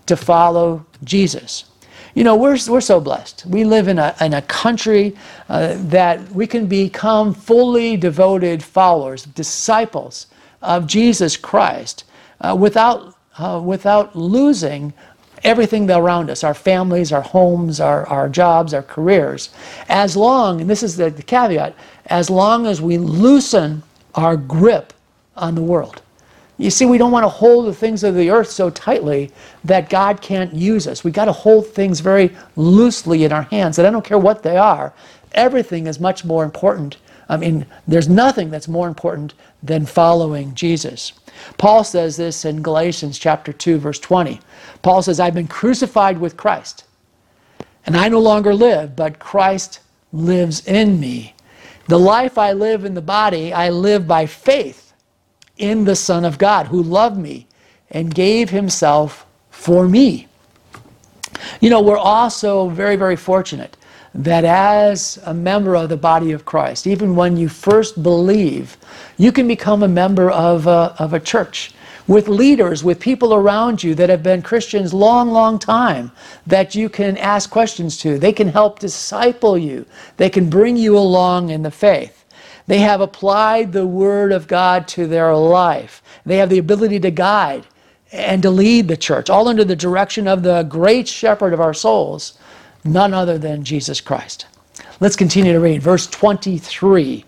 to 0.06 0.18
follow 0.18 0.86
Jesus. 1.04 1.66
You 2.14 2.24
know, 2.24 2.36
we're, 2.36 2.58
we're 2.68 2.82
so 2.82 3.00
blessed. 3.00 3.46
We 3.46 3.64
live 3.64 3.88
in 3.88 3.98
a, 3.98 4.16
in 4.20 4.34
a 4.34 4.42
country 4.42 5.16
uh, 5.50 5.76
that 5.88 6.30
we 6.32 6.46
can 6.46 6.68
become 6.68 7.34
fully 7.34 7.98
devoted 7.98 8.64
followers, 8.64 9.24
disciples 9.24 10.28
of 10.62 10.88
Jesus 10.88 11.38
Christ 11.38 12.04
uh, 12.42 12.56
without, 12.58 13.16
uh, 13.38 13.62
without 13.64 14.16
losing 14.16 14.94
everything 15.44 15.90
around 15.90 16.30
us 16.30 16.44
our 16.44 16.54
families, 16.54 17.12
our 17.14 17.22
homes, 17.22 17.80
our, 17.80 18.06
our 18.08 18.28
jobs, 18.28 18.74
our 18.74 18.84
careers. 18.84 19.50
As 19.88 20.18
long, 20.18 20.62
and 20.62 20.70
this 20.70 20.84
is 20.84 20.98
the, 20.98 21.10
the 21.10 21.24
caveat, 21.24 21.76
as 22.08 22.30
long 22.30 22.66
as 22.66 22.82
we 22.82 22.98
loosen 22.98 23.84
our 24.16 24.36
grip 24.36 24.94
on 25.36 25.56
the 25.56 25.62
world. 25.62 26.02
You 26.58 26.70
see, 26.70 26.86
we 26.86 26.98
don't 26.98 27.12
want 27.12 27.26
to 27.26 27.30
hold 27.30 27.66
the 27.66 27.74
things 27.74 28.04
of 28.04 28.16
the 28.16 28.30
earth 28.30 28.50
so 28.50 28.70
tightly 28.70 29.32
that 29.66 29.90
God 29.90 30.22
can't 30.22 30.54
use 30.54 30.88
us. 30.88 31.04
We've 31.04 31.14
got 31.14 31.26
to 31.26 31.34
hold 31.34 31.68
things 31.68 32.00
very 32.00 32.36
loosely 32.56 33.26
in 33.26 33.34
our 33.34 33.42
hands, 33.44 33.78
and 33.78 33.86
I 33.86 33.92
don't 33.92 34.06
care 34.06 34.18
what 34.18 34.42
they 34.42 34.56
are. 34.56 34.94
Everything 35.34 35.86
is 35.86 36.00
much 36.00 36.24
more 36.24 36.46
important. 36.46 36.96
I 37.28 37.36
mean, 37.36 37.66
there's 37.88 38.08
nothing 38.08 38.52
that's 38.52 38.70
more 38.70 38.88
important 38.88 39.34
than 39.62 39.86
following 39.86 40.56
Jesus. 40.56 41.12
Paul 41.58 41.84
says 41.84 42.16
this 42.16 42.46
in 42.46 42.62
Galatians 42.62 43.20
chapter 43.20 43.52
2 43.52 43.78
verse 43.78 44.00
20. 44.00 44.40
Paul 44.82 45.02
says, 45.02 45.20
"I've 45.20 45.34
been 45.34 45.48
crucified 45.48 46.20
with 46.20 46.38
Christ, 46.38 46.86
and 47.86 47.98
I 47.98 48.08
no 48.08 48.20
longer 48.20 48.54
live, 48.54 48.96
but 48.96 49.20
Christ 49.20 49.80
lives 50.14 50.66
in 50.66 51.02
me. 51.02 51.34
The 51.90 52.00
life 52.00 52.38
I 52.38 52.54
live 52.54 52.86
in 52.86 52.94
the 52.94 53.02
body, 53.02 53.52
I 53.52 53.70
live 53.70 54.08
by 54.08 54.26
faith 54.26 54.85
in 55.58 55.86
the 55.86 55.96
Son 55.96 56.26
of 56.26 56.38
God 56.38 56.68
who 56.68 56.82
loved 56.82 57.18
me 57.18 57.48
and 57.92 58.14
gave 58.14 58.50
himself 58.50 59.26
for 59.50 59.88
me. 59.88 60.28
You 61.62 61.70
know, 61.70 61.82
we're 61.82 61.98
also 61.98 62.70
very, 62.70 62.96
very 62.96 63.16
fortunate 63.16 63.78
that 64.14 64.46
as 64.46 65.20
a 65.26 65.34
member 65.34 65.76
of 65.76 65.90
the 65.90 65.98
body 65.98 66.32
of 66.32 66.46
Christ, 66.46 66.88
even 66.88 67.16
when 67.16 67.36
you 67.36 67.50
first 67.50 68.02
believe, 68.02 68.78
you 69.18 69.32
can 69.32 69.48
become 69.48 69.84
a 69.84 69.88
member 69.88 70.30
of 70.32 70.68
a, 70.68 70.96
of 71.00 71.14
a 71.14 71.20
church 71.20 71.74
with 72.08 72.28
leaders, 72.28 72.84
with 72.84 73.00
people 73.00 73.34
around 73.34 73.84
you 73.84 73.96
that 73.96 74.10
have 74.10 74.24
been 74.24 74.42
Christians 74.42 74.94
long, 74.94 75.32
long 75.32 75.58
time 75.58 76.12
that 76.46 76.76
you 76.76 76.88
can 76.88 77.18
ask 77.18 77.50
questions 77.50 77.98
to. 78.00 78.20
They 78.20 78.32
can 78.32 78.48
help 78.48 78.80
disciple 78.80 79.58
you. 79.58 79.86
They 80.18 80.30
can 80.30 80.50
bring 80.50 80.78
you 80.78 80.98
along 80.98 81.50
in 81.50 81.64
the 81.64 81.72
faith. 81.72 82.25
They 82.68 82.80
have 82.80 83.02
applied 83.02 83.72
the 83.72 83.86
Word 83.86 84.32
of 84.32 84.48
God 84.48 84.88
to 84.90 85.08
their 85.08 85.36
life. 85.36 86.02
They 86.26 86.38
have 86.38 86.50
the 86.50 86.58
ability 86.58 87.00
to 87.02 87.12
guide 87.12 87.66
and 88.12 88.42
to 88.42 88.50
lead 88.50 88.88
the 88.88 88.98
church, 88.98 89.30
all 89.30 89.48
under 89.48 89.64
the 89.64 89.76
direction 89.76 90.28
of 90.28 90.42
the 90.42 90.64
great 90.64 91.08
shepherd 91.08 91.54
of 91.54 91.62
our 91.62 91.74
souls, 91.74 92.38
none 92.84 93.14
other 93.14 93.38
than 93.38 93.64
Jesus 93.64 94.02
Christ. 94.02 94.46
Let's 95.00 95.16
continue 95.16 95.54
to 95.54 95.60
read. 95.60 95.82
Verse 95.82 96.08
23. 96.08 97.26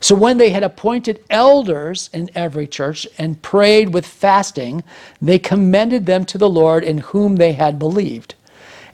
So 0.00 0.14
when 0.14 0.38
they 0.38 0.50
had 0.50 0.62
appointed 0.62 1.24
elders 1.28 2.08
in 2.12 2.30
every 2.34 2.68
church 2.68 3.06
and 3.18 3.42
prayed 3.42 3.92
with 3.92 4.06
fasting, 4.06 4.84
they 5.20 5.40
commended 5.40 6.06
them 6.06 6.24
to 6.26 6.38
the 6.38 6.48
Lord 6.48 6.84
in 6.84 6.98
whom 6.98 7.36
they 7.36 7.52
had 7.52 7.78
believed. 7.78 8.36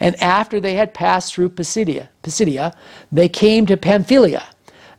And 0.00 0.20
after 0.20 0.60
they 0.60 0.74
had 0.74 0.94
passed 0.94 1.34
through 1.34 1.50
Pisidia, 1.50 2.08
Pisidia 2.22 2.74
they 3.12 3.28
came 3.28 3.66
to 3.66 3.76
Pamphylia 3.76 4.44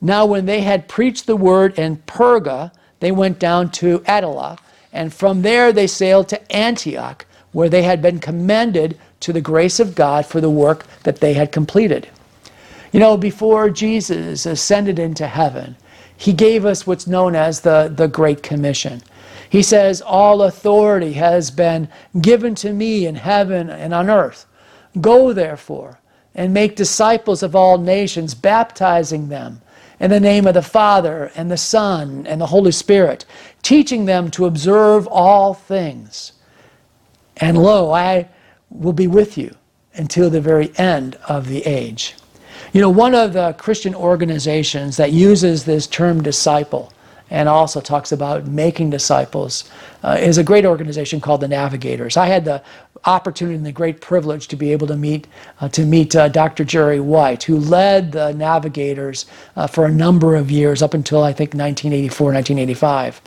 Now, 0.02 0.26
when 0.26 0.46
they 0.46 0.62
had 0.62 0.88
preached 0.88 1.26
the 1.26 1.36
word 1.36 1.78
in 1.80 1.98
Perga, 2.08 2.72
they 3.00 3.12
went 3.12 3.40
down 3.40 3.72
to 3.72 4.00
Attalia, 4.00 4.58
and 4.92 5.14
from 5.14 5.42
there 5.42 5.72
they 5.72 5.88
sailed 5.88 6.30
to 6.30 6.52
Antioch, 6.52 7.26
where 7.52 7.70
they 7.70 7.84
had 7.84 8.02
been 8.02 8.20
commended 8.20 8.98
to 9.22 9.34
the 9.34 9.42
grace 9.42 9.80
of 9.80 9.96
God 9.96 10.26
for 10.26 10.42
the 10.42 10.50
work 10.50 10.86
that 11.04 11.20
they 11.20 11.34
had 11.34 11.52
completed. 11.52 12.08
You 12.92 13.00
know, 13.00 13.18
before 13.18 13.70
Jesus 13.70 14.46
ascended 14.46 15.00
into 15.00 15.28
heaven, 15.28 15.76
he 16.18 16.34
gave 16.34 16.66
us 16.66 16.88
what's 16.88 17.08
known 17.08 17.36
as 17.36 17.62
the, 17.62 17.92
the 17.94 18.08
Great 18.08 18.42
Commission. 18.42 19.02
He 19.50 19.62
says, 19.62 20.02
All 20.02 20.44
authority 20.44 21.14
has 21.14 21.52
been 21.52 21.90
given 22.22 22.56
to 22.56 22.72
me 22.72 23.06
in 23.06 23.16
heaven 23.16 23.70
and 23.70 23.94
on 23.94 24.10
earth. 24.10 24.46
Go, 25.02 25.34
therefore, 25.34 26.00
and 26.34 26.54
make 26.54 26.76
disciples 26.76 27.44
of 27.44 27.56
all 27.56 27.78
nations, 27.78 28.34
baptizing 28.34 29.30
them 29.30 29.62
in 30.00 30.12
the 30.12 30.20
name 30.20 30.48
of 30.48 30.54
the 30.54 30.62
Father 30.62 31.32
and 31.36 31.50
the 31.50 31.58
Son 31.58 32.26
and 32.28 32.40
the 32.42 32.48
Holy 32.48 32.72
Spirit, 32.72 33.26
teaching 33.62 34.06
them 34.06 34.30
to 34.32 34.46
observe 34.46 35.08
all 35.08 35.54
things. 35.54 36.34
And 37.38 37.58
lo, 37.58 37.92
I 37.92 38.30
will 38.70 38.94
be 38.94 39.08
with 39.08 39.38
you 39.38 39.56
until 39.94 40.30
the 40.30 40.42
very 40.42 40.72
end 40.78 41.16
of 41.28 41.48
the 41.48 41.66
age. 41.66 42.16
You 42.74 42.82
know, 42.82 42.90
one 42.90 43.16
of 43.16 43.34
the 43.34 43.54
Christian 43.54 43.96
organizations 43.96 44.98
that 44.98 45.14
uses 45.14 45.64
this 45.64 45.88
term 45.88 46.22
disciple 46.22 46.92
and 47.30 47.50
also 47.50 47.82
talks 47.82 48.12
about 48.12 48.46
making 48.46 48.90
disciples 48.90 49.70
uh, 50.04 50.18
is 50.20 50.38
a 50.38 50.44
great 50.44 50.66
organization 50.66 51.20
called 51.20 51.42
the 51.42 51.48
Navigators. 51.48 52.18
I 52.18 52.28
had 52.28 52.46
the 52.46 52.62
opportunity 53.06 53.56
and 53.56 53.66
the 53.66 53.72
great 53.72 54.02
privilege 54.02 54.48
to 54.48 54.56
be 54.56 54.72
able 54.72 54.88
to 54.88 54.96
meet 54.96 55.28
uh, 55.62 55.70
to 55.70 55.86
meet 55.86 56.16
uh, 56.16 56.28
Dr. 56.28 56.64
Jerry 56.64 57.00
White, 57.00 57.44
who 57.44 57.60
led 57.60 58.12
the 58.12 58.34
Navigators 58.34 59.26
uh, 59.56 59.68
for 59.68 59.86
a 59.86 59.92
number 59.92 60.36
of 60.36 60.50
years 60.50 60.82
up 60.82 60.94
until 60.94 61.24
I 61.24 61.34
think 61.34 61.54
1984, 61.54 62.34
1985. 62.34 63.22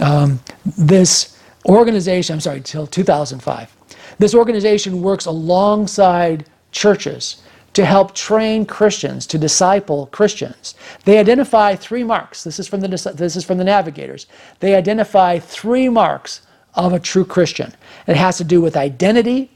Um, 0.00 0.40
this 0.64 1.38
organization, 1.66 2.34
I'm 2.34 2.40
sorry, 2.40 2.60
till 2.60 2.86
2005. 2.86 3.76
This 4.18 4.34
organization 4.34 5.02
works 5.02 5.26
alongside 5.26 6.46
churches 6.72 7.42
to 7.74 7.84
help 7.84 8.14
train 8.14 8.66
Christians, 8.66 9.26
to 9.28 9.38
disciple 9.38 10.06
Christians. 10.06 10.74
They 11.04 11.18
identify 11.18 11.76
three 11.76 12.02
marks. 12.02 12.42
This 12.42 12.58
is 12.58 12.66
from 12.66 12.80
the, 12.80 12.88
this 12.88 13.36
is 13.36 13.44
from 13.44 13.58
the 13.58 13.64
navigators. 13.64 14.26
They 14.60 14.74
identify 14.74 15.38
three 15.38 15.88
marks 15.88 16.42
of 16.78 16.92
a 16.92 17.00
true 17.00 17.24
Christian. 17.24 17.74
It 18.06 18.16
has 18.16 18.38
to 18.38 18.44
do 18.44 18.60
with 18.60 18.76
identity, 18.76 19.50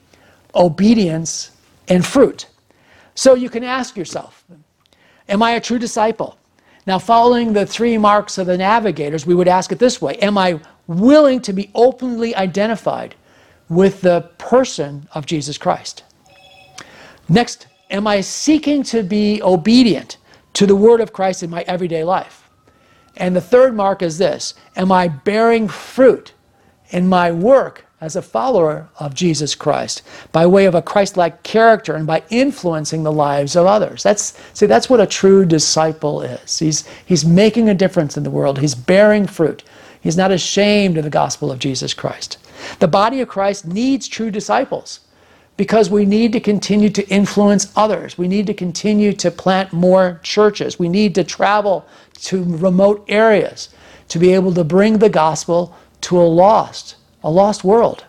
obedience, 0.55 1.53
and 1.89 2.05
fruit. 2.05 2.49
So 3.15 3.35
you 3.35 3.49
can 3.49 3.65
ask 3.65 3.97
yourself, 3.97 4.45
am 5.29 5.43
I 5.43 5.53
a 5.53 5.61
true 5.61 5.79
disciple? 5.79 6.37
Now, 6.85 6.99
following 6.99 7.53
the 7.53 7.65
three 7.65 7.97
marks 7.97 8.39
of 8.39 8.49
the 8.49 8.59
navigators, 8.59 9.25
we 9.25 9.37
would 9.37 9.47
ask 9.47 9.71
it 9.71 9.79
this 9.79 10.03
way 10.03 10.17
Am 10.17 10.37
I 10.37 10.61
willing 10.89 11.41
to 11.43 11.53
be 11.53 11.71
openly 11.75 12.35
identified 12.35 13.15
with 13.69 14.01
the 14.01 14.29
person 14.39 15.09
of 15.15 15.25
Jesus 15.25 15.57
Christ? 15.57 16.03
Next 17.29 17.69
am 17.89 18.07
I 18.07 18.21
seeking 18.21 18.83
to 18.85 19.03
be 19.03 19.41
obedient 19.43 20.17
to 20.55 20.67
the 20.67 20.75
word 20.75 21.01
of 21.01 21.13
Christ 21.13 21.43
in 21.43 21.51
my 21.51 21.63
everyday 21.69 22.03
life? 22.03 22.49
And 23.17 23.37
the 23.37 23.41
third 23.41 23.77
mark 23.77 24.03
is 24.03 24.19
this 24.19 24.55
Am 24.75 24.91
I 24.91 25.07
bearing 25.07 25.69
fruit 25.69 26.33
in 26.93 27.09
my 27.09 27.33
work 27.33 27.85
as 28.01 28.17
a 28.17 28.23
follower 28.23 28.89
of 28.99 29.15
Jesus 29.15 29.55
Christ 29.55 30.03
by 30.33 30.45
way 30.47 30.67
of 30.67 30.75
a 30.75 30.83
Christ 30.83 31.17
like 31.17 31.43
character 31.43 31.95
and 31.95 32.07
by 32.07 32.23
influencing 32.31 33.03
the 33.03 33.13
lives 33.13 33.57
of 33.57 33.67
others? 33.67 34.03
That's, 34.03 34.39
see, 34.55 34.67
that's 34.67 34.91
what 34.91 35.01
a 35.01 35.07
true 35.07 35.45
disciple 35.45 36.23
is. 36.23 36.59
He's, 36.59 36.87
he's 37.07 37.25
making 37.25 37.69
a 37.69 37.75
difference 37.75 38.17
in 38.17 38.25
the 38.25 38.31
world, 38.31 38.59
he's 38.59 38.75
bearing 38.75 39.27
fruit. 39.27 39.63
He's 40.01 40.17
not 40.17 40.33
ashamed 40.33 40.99
of 40.99 41.05
the 41.05 41.11
gospel 41.11 41.53
of 41.53 41.61
Jesus 41.61 41.95
Christ. 41.95 42.39
The 42.81 42.89
body 42.89 43.21
of 43.21 43.29
Christ 43.29 43.67
needs 43.67 44.09
true 44.09 44.33
disciples 44.33 44.99
because 45.57 45.91
we 45.91 46.05
need 46.05 46.33
to 46.33 46.41
continue 46.41 46.91
to 46.91 47.09
influence 47.09 47.73
others. 47.77 48.19
We 48.19 48.27
need 48.27 48.47
to 48.49 48.55
continue 48.55 49.13
to 49.13 49.31
plant 49.31 49.73
more 49.73 50.19
churches. 50.25 50.77
We 50.77 50.89
need 50.89 51.15
to 51.15 51.25
travel 51.25 51.87
to 52.23 52.43
remote 52.45 53.05
areas 53.07 53.69
to 54.09 54.19
be 54.19 54.33
able 54.33 54.53
to 54.55 54.65
bring 54.65 54.99
the 54.99 55.09
gospel 55.09 55.77
to 56.03 56.21
a 56.21 56.25
lost, 56.25 56.97
a 57.25 57.31
lost 57.31 57.65
world. 57.65 58.05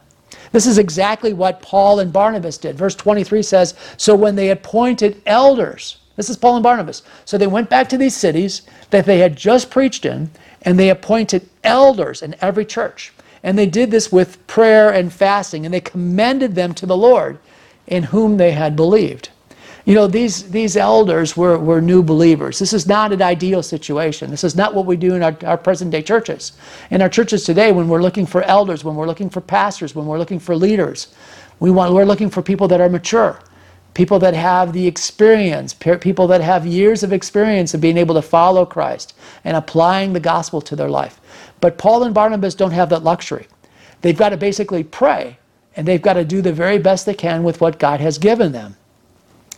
This 0.51 0.67
is 0.67 0.77
exactly 0.77 1.33
what 1.33 1.61
Paul 1.61 1.99
and 1.99 2.13
Barnabas 2.13 2.57
did. 2.57 2.77
Verse 2.77 2.95
23 2.95 3.41
says, 3.41 3.73
So 3.97 4.15
when 4.15 4.35
they 4.35 4.51
appointed 4.51 5.21
elders, 5.25 5.97
this 6.15 6.29
is 6.29 6.37
Paul 6.37 6.57
and 6.57 6.63
Barnabas. 6.63 7.01
So 7.25 7.37
they 7.37 7.47
went 7.47 7.69
back 7.69 7.89
to 7.89 7.97
these 7.97 8.15
cities 8.15 8.61
that 8.91 9.05
they 9.05 9.17
had 9.17 9.35
just 9.35 9.71
preached 9.71 10.05
in, 10.05 10.29
and 10.61 10.77
they 10.77 10.89
appointed 10.89 11.49
elders 11.63 12.21
in 12.21 12.35
every 12.39 12.65
church. 12.65 13.13
And 13.41 13.57
they 13.57 13.65
did 13.65 13.89
this 13.89 14.11
with 14.11 14.45
prayer 14.45 14.91
and 14.91 15.11
fasting, 15.11 15.65
and 15.65 15.73
they 15.73 15.81
commended 15.81 16.53
them 16.53 16.73
to 16.75 16.85
the 16.85 16.95
Lord 16.95 17.39
in 17.87 18.03
whom 18.03 18.37
they 18.37 18.51
had 18.51 18.75
believed. 18.75 19.29
You 19.85 19.95
know, 19.95 20.07
these, 20.07 20.49
these 20.49 20.77
elders 20.77 21.35
were, 21.35 21.57
were 21.57 21.81
new 21.81 22.01
believers. 22.01 22.57
This 22.57 22.71
is 22.71 22.87
not 22.87 23.11
an 23.11 23.21
ideal 23.21 23.61
situation. 23.61 24.31
This 24.31 24.45
is 24.45 24.55
not 24.55 24.73
what 24.73 24.85
we 24.85 24.95
do 24.95 25.13
in 25.13 25.21
our, 25.21 25.35
our 25.43 25.57
present 25.57 25.91
day 25.91 26.01
churches. 26.01 26.53
In 26.89 27.01
our 27.01 27.09
churches 27.09 27.43
today, 27.43 27.73
when 27.73 27.89
we're 27.89 28.01
looking 28.01 28.25
for 28.25 28.43
elders, 28.43 28.85
when 28.85 28.95
we're 28.95 29.07
looking 29.07 29.29
for 29.29 29.41
pastors, 29.41 29.93
when 29.93 30.05
we're 30.05 30.19
looking 30.19 30.39
for 30.39 30.55
leaders, 30.55 31.13
we 31.59 31.69
want, 31.69 31.93
we're 31.93 32.05
looking 32.05 32.29
for 32.29 32.41
people 32.41 32.69
that 32.69 32.79
are 32.79 32.87
mature, 32.87 33.39
people 33.93 34.19
that 34.19 34.33
have 34.33 34.71
the 34.71 34.87
experience, 34.87 35.73
people 35.73 36.27
that 36.27 36.39
have 36.39 36.65
years 36.65 37.03
of 37.03 37.11
experience 37.11 37.73
of 37.73 37.81
being 37.81 37.97
able 37.97 38.15
to 38.15 38.21
follow 38.21 38.65
Christ 38.65 39.15
and 39.43 39.57
applying 39.57 40.13
the 40.13 40.19
gospel 40.21 40.61
to 40.61 40.77
their 40.77 40.89
life. 40.89 41.19
But 41.59 41.77
Paul 41.77 42.03
and 42.03 42.13
Barnabas 42.13 42.55
don't 42.55 42.71
have 42.71 42.89
that 42.89 43.03
luxury. 43.03 43.47
They've 44.01 44.17
got 44.17 44.29
to 44.29 44.37
basically 44.37 44.85
pray 44.85 45.37
and 45.75 45.85
they've 45.85 46.01
got 46.01 46.13
to 46.13 46.23
do 46.23 46.41
the 46.41 46.53
very 46.53 46.77
best 46.77 47.05
they 47.05 47.13
can 47.13 47.43
with 47.43 47.59
what 47.59 47.79
God 47.79 47.99
has 47.99 48.17
given 48.17 48.53
them. 48.53 48.77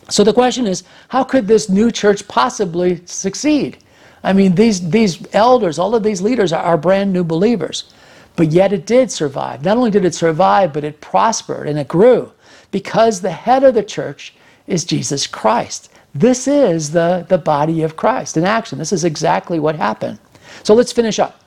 So 0.08 0.22
the 0.22 0.32
question 0.32 0.66
is, 0.66 0.84
how 1.08 1.24
could 1.24 1.46
this 1.46 1.68
new 1.68 1.90
church 1.90 2.26
possibly 2.28 3.04
succeed? 3.06 3.78
I 4.22 4.32
mean, 4.32 4.54
these, 4.54 4.88
these 4.90 5.26
elders, 5.32 5.78
all 5.78 5.94
of 5.94 6.02
these 6.02 6.22
leaders 6.22 6.52
are, 6.52 6.62
are 6.62 6.76
brand 6.78 7.12
new 7.12 7.24
believers. 7.24 7.92
But 8.36 8.52
yet 8.52 8.72
it 8.72 8.86
did 8.86 9.10
survive. 9.10 9.64
Not 9.64 9.76
only 9.76 9.90
did 9.90 10.04
it 10.04 10.14
survive, 10.14 10.72
but 10.72 10.84
it 10.84 11.00
prospered 11.00 11.66
and 11.66 11.78
it 11.78 11.88
grew 11.88 12.32
because 12.70 13.20
the 13.20 13.30
head 13.30 13.64
of 13.64 13.74
the 13.74 13.82
church 13.82 14.34
is 14.66 14.84
Jesus 14.84 15.26
Christ. 15.26 15.90
This 16.14 16.46
is 16.48 16.90
the, 16.90 17.24
the 17.28 17.38
body 17.38 17.82
of 17.82 17.96
Christ 17.96 18.36
in 18.36 18.44
action. 18.44 18.78
This 18.78 18.92
is 18.92 19.04
exactly 19.04 19.58
what 19.58 19.76
happened. 19.76 20.18
So 20.62 20.74
let's 20.74 20.92
finish 20.92 21.18
up. 21.18 21.40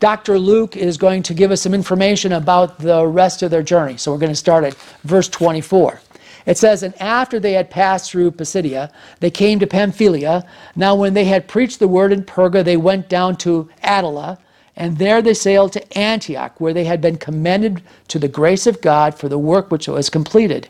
Dr. 0.00 0.38
Luke 0.38 0.76
is 0.76 0.96
going 0.96 1.22
to 1.22 1.34
give 1.34 1.50
us 1.50 1.62
some 1.62 1.74
information 1.74 2.32
about 2.32 2.78
the 2.78 3.06
rest 3.06 3.42
of 3.42 3.50
their 3.50 3.62
journey. 3.62 3.96
So 3.96 4.10
we're 4.10 4.18
going 4.18 4.32
to 4.32 4.36
start 4.36 4.64
at 4.64 4.74
verse 5.04 5.28
24. 5.28 6.00
It 6.46 6.58
says, 6.58 6.82
And 6.82 7.00
after 7.00 7.38
they 7.38 7.52
had 7.52 7.70
passed 7.70 8.10
through 8.10 8.32
Pisidia, 8.32 8.90
they 9.20 9.30
came 9.30 9.58
to 9.58 9.66
Pamphylia. 9.66 10.44
Now, 10.76 10.94
when 10.94 11.14
they 11.14 11.24
had 11.24 11.48
preached 11.48 11.78
the 11.78 11.88
word 11.88 12.12
in 12.12 12.24
Perga, 12.24 12.64
they 12.64 12.76
went 12.76 13.08
down 13.08 13.36
to 13.36 13.68
Attalia, 13.84 14.38
and 14.76 14.98
there 14.98 15.22
they 15.22 15.34
sailed 15.34 15.72
to 15.72 15.98
Antioch, 15.98 16.60
where 16.60 16.72
they 16.72 16.84
had 16.84 17.00
been 17.00 17.16
commended 17.16 17.82
to 18.08 18.18
the 18.18 18.28
grace 18.28 18.66
of 18.66 18.80
God 18.80 19.14
for 19.14 19.28
the 19.28 19.38
work 19.38 19.70
which 19.70 19.88
was 19.88 20.10
completed. 20.10 20.68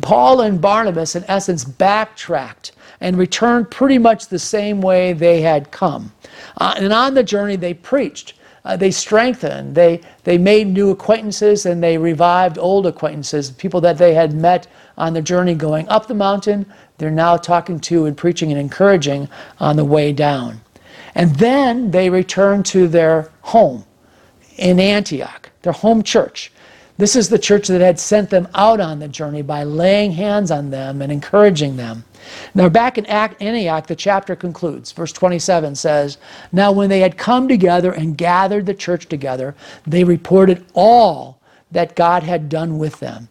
Paul 0.00 0.40
and 0.40 0.60
Barnabas, 0.60 1.16
in 1.16 1.24
essence, 1.28 1.64
backtracked 1.64 2.72
and 3.00 3.16
returned 3.16 3.70
pretty 3.70 3.98
much 3.98 4.26
the 4.26 4.38
same 4.38 4.80
way 4.80 5.12
they 5.12 5.40
had 5.40 5.70
come. 5.70 6.12
Uh, 6.56 6.74
and 6.76 6.92
on 6.92 7.14
the 7.14 7.22
journey, 7.22 7.56
they 7.56 7.74
preached 7.74 8.34
uh, 8.68 8.76
they 8.76 8.90
strengthened, 8.90 9.74
they, 9.74 9.98
they 10.24 10.36
made 10.36 10.66
new 10.66 10.90
acquaintances, 10.90 11.64
and 11.64 11.82
they 11.82 11.96
revived 11.96 12.58
old 12.58 12.86
acquaintances, 12.86 13.50
people 13.50 13.80
that 13.80 13.96
they 13.96 14.12
had 14.12 14.34
met 14.34 14.66
on 14.98 15.14
the 15.14 15.22
journey 15.22 15.54
going 15.54 15.88
up 15.88 16.06
the 16.06 16.14
mountain. 16.14 16.66
They're 16.98 17.10
now 17.10 17.38
talking 17.38 17.80
to 17.80 18.04
and 18.04 18.14
preaching 18.14 18.52
and 18.52 18.60
encouraging 18.60 19.30
on 19.58 19.76
the 19.76 19.86
way 19.86 20.12
down. 20.12 20.60
And 21.14 21.34
then 21.36 21.90
they 21.90 22.10
returned 22.10 22.66
to 22.66 22.88
their 22.88 23.30
home 23.40 23.86
in 24.58 24.78
Antioch, 24.78 25.50
their 25.62 25.72
home 25.72 26.02
church. 26.02 26.52
This 26.98 27.14
is 27.14 27.28
the 27.28 27.38
church 27.38 27.68
that 27.68 27.80
had 27.80 28.00
sent 28.00 28.28
them 28.28 28.48
out 28.56 28.80
on 28.80 28.98
the 28.98 29.06
journey 29.06 29.40
by 29.40 29.62
laying 29.62 30.10
hands 30.10 30.50
on 30.50 30.70
them 30.70 31.00
and 31.00 31.12
encouraging 31.12 31.76
them. 31.76 32.04
Now, 32.56 32.68
back 32.68 32.98
in 32.98 33.06
Antioch, 33.06 33.86
the 33.86 33.94
chapter 33.94 34.34
concludes. 34.34 34.90
Verse 34.90 35.12
27 35.12 35.76
says, 35.76 36.18
Now, 36.50 36.72
when 36.72 36.90
they 36.90 36.98
had 36.98 37.16
come 37.16 37.46
together 37.46 37.92
and 37.92 38.18
gathered 38.18 38.66
the 38.66 38.74
church 38.74 39.06
together, 39.06 39.54
they 39.86 40.02
reported 40.02 40.66
all 40.74 41.38
that 41.70 41.94
God 41.94 42.24
had 42.24 42.48
done 42.48 42.78
with 42.78 42.98
them, 42.98 43.28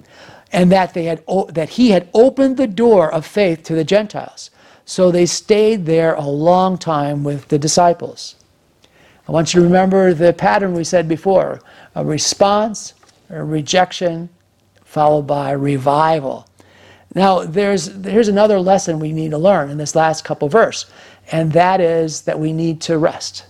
and 0.53 0.71
that, 0.71 0.93
they 0.93 1.03
had, 1.03 1.23
that 1.49 1.69
He 1.69 1.89
had 1.89 2.07
opened 2.13 2.55
the 2.55 2.67
door 2.67 3.13
of 3.13 3.25
faith 3.25 3.63
to 3.63 3.75
the 3.75 3.83
Gentiles. 3.83 4.49
So 4.85 5.11
they 5.11 5.25
stayed 5.25 5.85
there 5.85 6.15
a 6.15 6.25
long 6.25 6.77
time 6.77 7.25
with 7.25 7.49
the 7.49 7.59
disciples. 7.59 8.35
I 9.27 9.33
want 9.33 9.53
you 9.53 9.59
to 9.59 9.65
remember 9.65 10.13
the 10.13 10.31
pattern 10.31 10.73
we 10.73 10.85
said 10.85 11.09
before 11.09 11.59
a 11.95 12.05
response, 12.05 12.93
rejection, 13.29 14.29
followed 14.83 15.27
by 15.27 15.51
revival. 15.51 16.47
Now, 17.13 17.43
there's 17.43 17.87
here's 18.05 18.27
another 18.27 18.59
lesson 18.59 18.99
we 18.99 19.13
need 19.13 19.31
to 19.31 19.37
learn 19.37 19.69
in 19.69 19.77
this 19.77 19.95
last 19.95 20.23
couple 20.23 20.49
verse, 20.49 20.85
and 21.31 21.51
that 21.53 21.81
is 21.81 22.21
that 22.21 22.39
we 22.39 22.53
need 22.53 22.81
to 22.81 22.97
rest. 22.97 23.45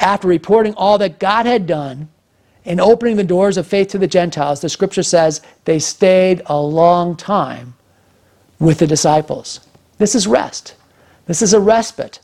After 0.00 0.28
reporting 0.28 0.74
all 0.74 0.98
that 0.98 1.18
God 1.18 1.46
had 1.46 1.66
done 1.66 2.08
in 2.64 2.80
opening 2.80 3.16
the 3.16 3.24
doors 3.24 3.56
of 3.56 3.66
faith 3.66 3.88
to 3.88 3.98
the 3.98 4.06
Gentiles, 4.06 4.60
the 4.60 4.68
scripture 4.68 5.02
says 5.02 5.40
they 5.64 5.78
stayed 5.78 6.42
a 6.46 6.60
long 6.60 7.16
time 7.16 7.74
with 8.58 8.78
the 8.78 8.86
disciples. 8.86 9.60
This 9.98 10.14
is 10.14 10.26
rest. 10.26 10.74
This 11.26 11.42
is 11.42 11.52
a 11.52 11.60
respite. 11.60 12.20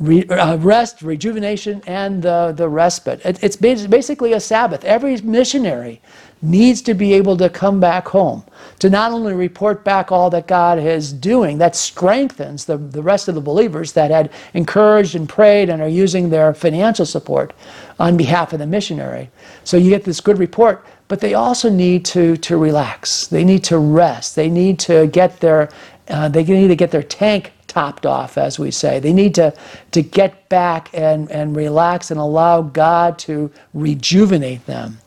Re, 0.00 0.26
uh, 0.28 0.56
rest, 0.56 1.02
rejuvenation, 1.02 1.82
and 1.86 2.22
the, 2.22 2.54
the 2.56 2.68
respite. 2.68 3.20
It, 3.22 3.44
it's 3.44 3.56
basically 3.56 4.32
a 4.32 4.40
Sabbath. 4.40 4.82
Every 4.84 5.20
missionary 5.20 6.00
needs 6.42 6.80
to 6.80 6.94
be 6.94 7.12
able 7.12 7.36
to 7.36 7.50
come 7.50 7.80
back 7.80 8.08
home 8.08 8.42
to 8.78 8.88
not 8.88 9.12
only 9.12 9.34
report 9.34 9.84
back 9.84 10.10
all 10.10 10.30
that 10.30 10.46
God 10.46 10.78
is 10.78 11.12
doing, 11.12 11.58
that 11.58 11.76
strengthens 11.76 12.64
the, 12.64 12.78
the 12.78 13.02
rest 13.02 13.28
of 13.28 13.34
the 13.34 13.42
believers 13.42 13.92
that 13.92 14.10
had 14.10 14.30
encouraged 14.54 15.14
and 15.14 15.28
prayed 15.28 15.68
and 15.68 15.82
are 15.82 15.88
using 15.88 16.30
their 16.30 16.54
financial 16.54 17.04
support 17.04 17.52
on 17.98 18.16
behalf 18.16 18.54
of 18.54 18.58
the 18.58 18.66
missionary. 18.66 19.30
So 19.64 19.76
you 19.76 19.90
get 19.90 20.04
this 20.04 20.20
good 20.20 20.38
report, 20.38 20.84
but 21.08 21.20
they 21.20 21.34
also 21.34 21.68
need 21.68 22.06
to, 22.06 22.38
to 22.38 22.56
relax. 22.56 23.26
They 23.26 23.44
need 23.44 23.64
to 23.64 23.78
rest. 23.78 24.34
They 24.34 24.48
need 24.48 24.78
to 24.80 25.08
get 25.08 25.40
their, 25.40 25.68
uh, 26.08 26.28
they 26.30 26.42
need 26.42 26.68
to 26.68 26.76
get 26.76 26.90
their 26.90 27.02
tank 27.02 27.52
topped 27.70 28.04
off, 28.04 28.36
as 28.36 28.58
we 28.58 28.70
say. 28.70 28.98
They 28.98 29.12
need 29.12 29.34
to, 29.36 29.54
to 29.92 30.02
get 30.02 30.48
back 30.48 30.90
and, 30.92 31.30
and 31.30 31.54
relax 31.54 32.10
and 32.10 32.18
allow 32.18 32.62
God 32.62 33.18
to 33.20 33.50
rejuvenate 33.72 34.66
them. 34.66 34.98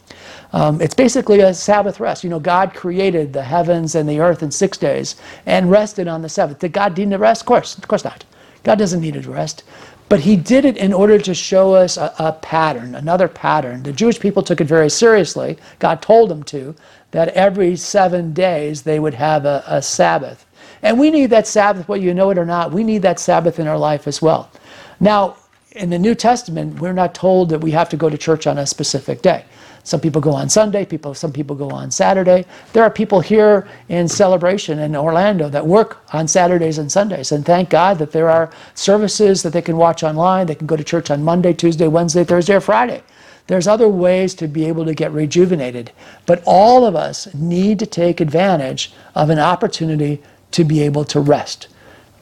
Um, 0.54 0.80
it's 0.80 0.94
basically 0.94 1.42
a 1.42 1.54
Sabbath 1.54 2.00
rest. 2.00 2.24
You 2.24 2.30
know, 2.30 2.40
God 2.40 2.74
created 2.74 3.34
the 3.34 3.44
heavens 3.44 3.96
and 3.96 4.08
the 4.08 4.20
earth 4.20 4.44
in 4.44 4.52
six 4.52 4.78
days 4.78 5.18
and 5.46 5.70
rested 5.70 6.08
on 6.08 6.22
the 6.22 6.30
seventh. 6.30 6.60
Did 6.60 6.72
God 6.72 6.98
need 6.98 7.10
to 7.10 7.18
rest? 7.18 7.42
Of 7.42 7.48
course, 7.48 7.78
of 7.78 7.88
course 7.88 8.06
not. 8.06 8.24
God 8.64 8.80
doesn't 8.80 9.02
need 9.02 9.22
to 9.22 9.30
rest. 9.30 9.64
But 10.08 10.22
he 10.22 10.36
did 10.38 10.64
it 10.64 10.78
in 10.78 10.94
order 10.94 11.18
to 11.18 11.34
show 11.34 11.74
us 11.74 11.98
a, 11.98 12.14
a, 12.20 12.34
pattern, 12.34 12.96
another 12.96 13.28
pattern. 13.28 13.84
The 13.84 13.92
Jewish 13.92 14.20
people 14.20 14.44
took 14.44 14.62
it 14.62 14.68
very 14.68 14.90
seriously. 14.90 15.58
God 15.80 16.02
told 16.02 16.30
them 16.30 16.44
to, 16.44 16.76
that 17.12 17.30
every 17.30 17.76
seven 17.76 18.32
days 18.32 18.84
they 18.84 19.00
would 19.00 19.16
have 19.16 19.46
a, 19.46 19.64
a 19.68 19.82
Sabbath. 19.82 20.46
And 20.84 21.00
we 21.00 21.10
need 21.10 21.28
that 21.28 21.48
Sabbath, 21.48 21.88
whether 21.88 22.04
you 22.04 22.14
know 22.14 22.30
it 22.30 22.38
or 22.38 22.46
not, 22.46 22.72
we 22.72 22.84
need 22.84 23.02
that 23.02 23.20
Sabbath 23.20 23.58
in 23.58 23.68
our 23.68 23.78
life 23.78 24.08
as 24.08 24.22
well. 24.22 24.52
Now, 25.00 25.38
in 25.72 25.90
the 25.90 25.98
New 25.98 26.14
Testament, 26.14 26.80
we're 26.80 26.94
not 26.94 27.16
told 27.16 27.50
that 27.50 27.60
we 27.60 27.72
have 27.72 27.90
to 27.90 27.98
go 27.98 28.10
to 28.10 28.18
church 28.18 28.46
on 28.46 28.60
a 28.60 28.68
specific 28.68 29.22
day. 29.22 29.46
Some 29.86 30.00
people 30.00 30.22
go 30.22 30.32
on 30.32 30.50
Sunday, 30.50 30.86
people, 30.86 31.14
some 31.14 31.34
people 31.34 31.56
go 31.56 31.70
on 31.70 31.92
Saturday. 31.92 32.46
There 32.72 32.84
are 32.84 32.90
people 32.90 33.20
here 33.20 33.68
in 33.90 34.08
Celebration 34.08 34.80
in 34.80 34.96
Orlando 34.96 35.50
that 35.50 35.66
work 35.66 36.04
on 36.14 36.28
Saturdays 36.28 36.78
and 36.78 36.90
Sundays. 36.92 37.34
And 37.34 37.46
thank 37.46 37.70
God 37.70 37.98
that 37.98 38.12
there 38.12 38.30
are 38.30 38.52
services 38.76 39.44
that 39.44 39.52
they 39.52 39.62
can 39.62 39.76
watch 39.76 40.04
online. 40.04 40.48
They 40.48 40.56
can 40.56 40.68
go 40.68 40.78
to 40.78 40.84
church 40.84 41.12
on 41.12 41.24
Monday, 41.24 41.54
Tuesday, 41.54 41.88
Wednesday, 41.88 42.24
Thursday, 42.24 42.56
or 42.56 42.62
Friday. 42.62 43.04
There's 43.48 43.68
other 43.68 43.90
ways 43.90 44.34
to 44.36 44.48
be 44.48 44.66
able 44.66 44.86
to 44.86 44.94
get 44.94 45.12
rejuvenated. 45.12 45.92
But 46.26 46.42
all 46.46 46.86
of 46.86 46.96
us 46.96 47.34
need 47.34 47.80
to 47.80 47.86
take 47.86 48.22
advantage 48.22 48.94
of 49.16 49.30
an 49.30 49.40
opportunity 49.40 50.22
to 50.54 50.64
be 50.64 50.82
able 50.82 51.06
to 51.06 51.20
rest. 51.20 51.68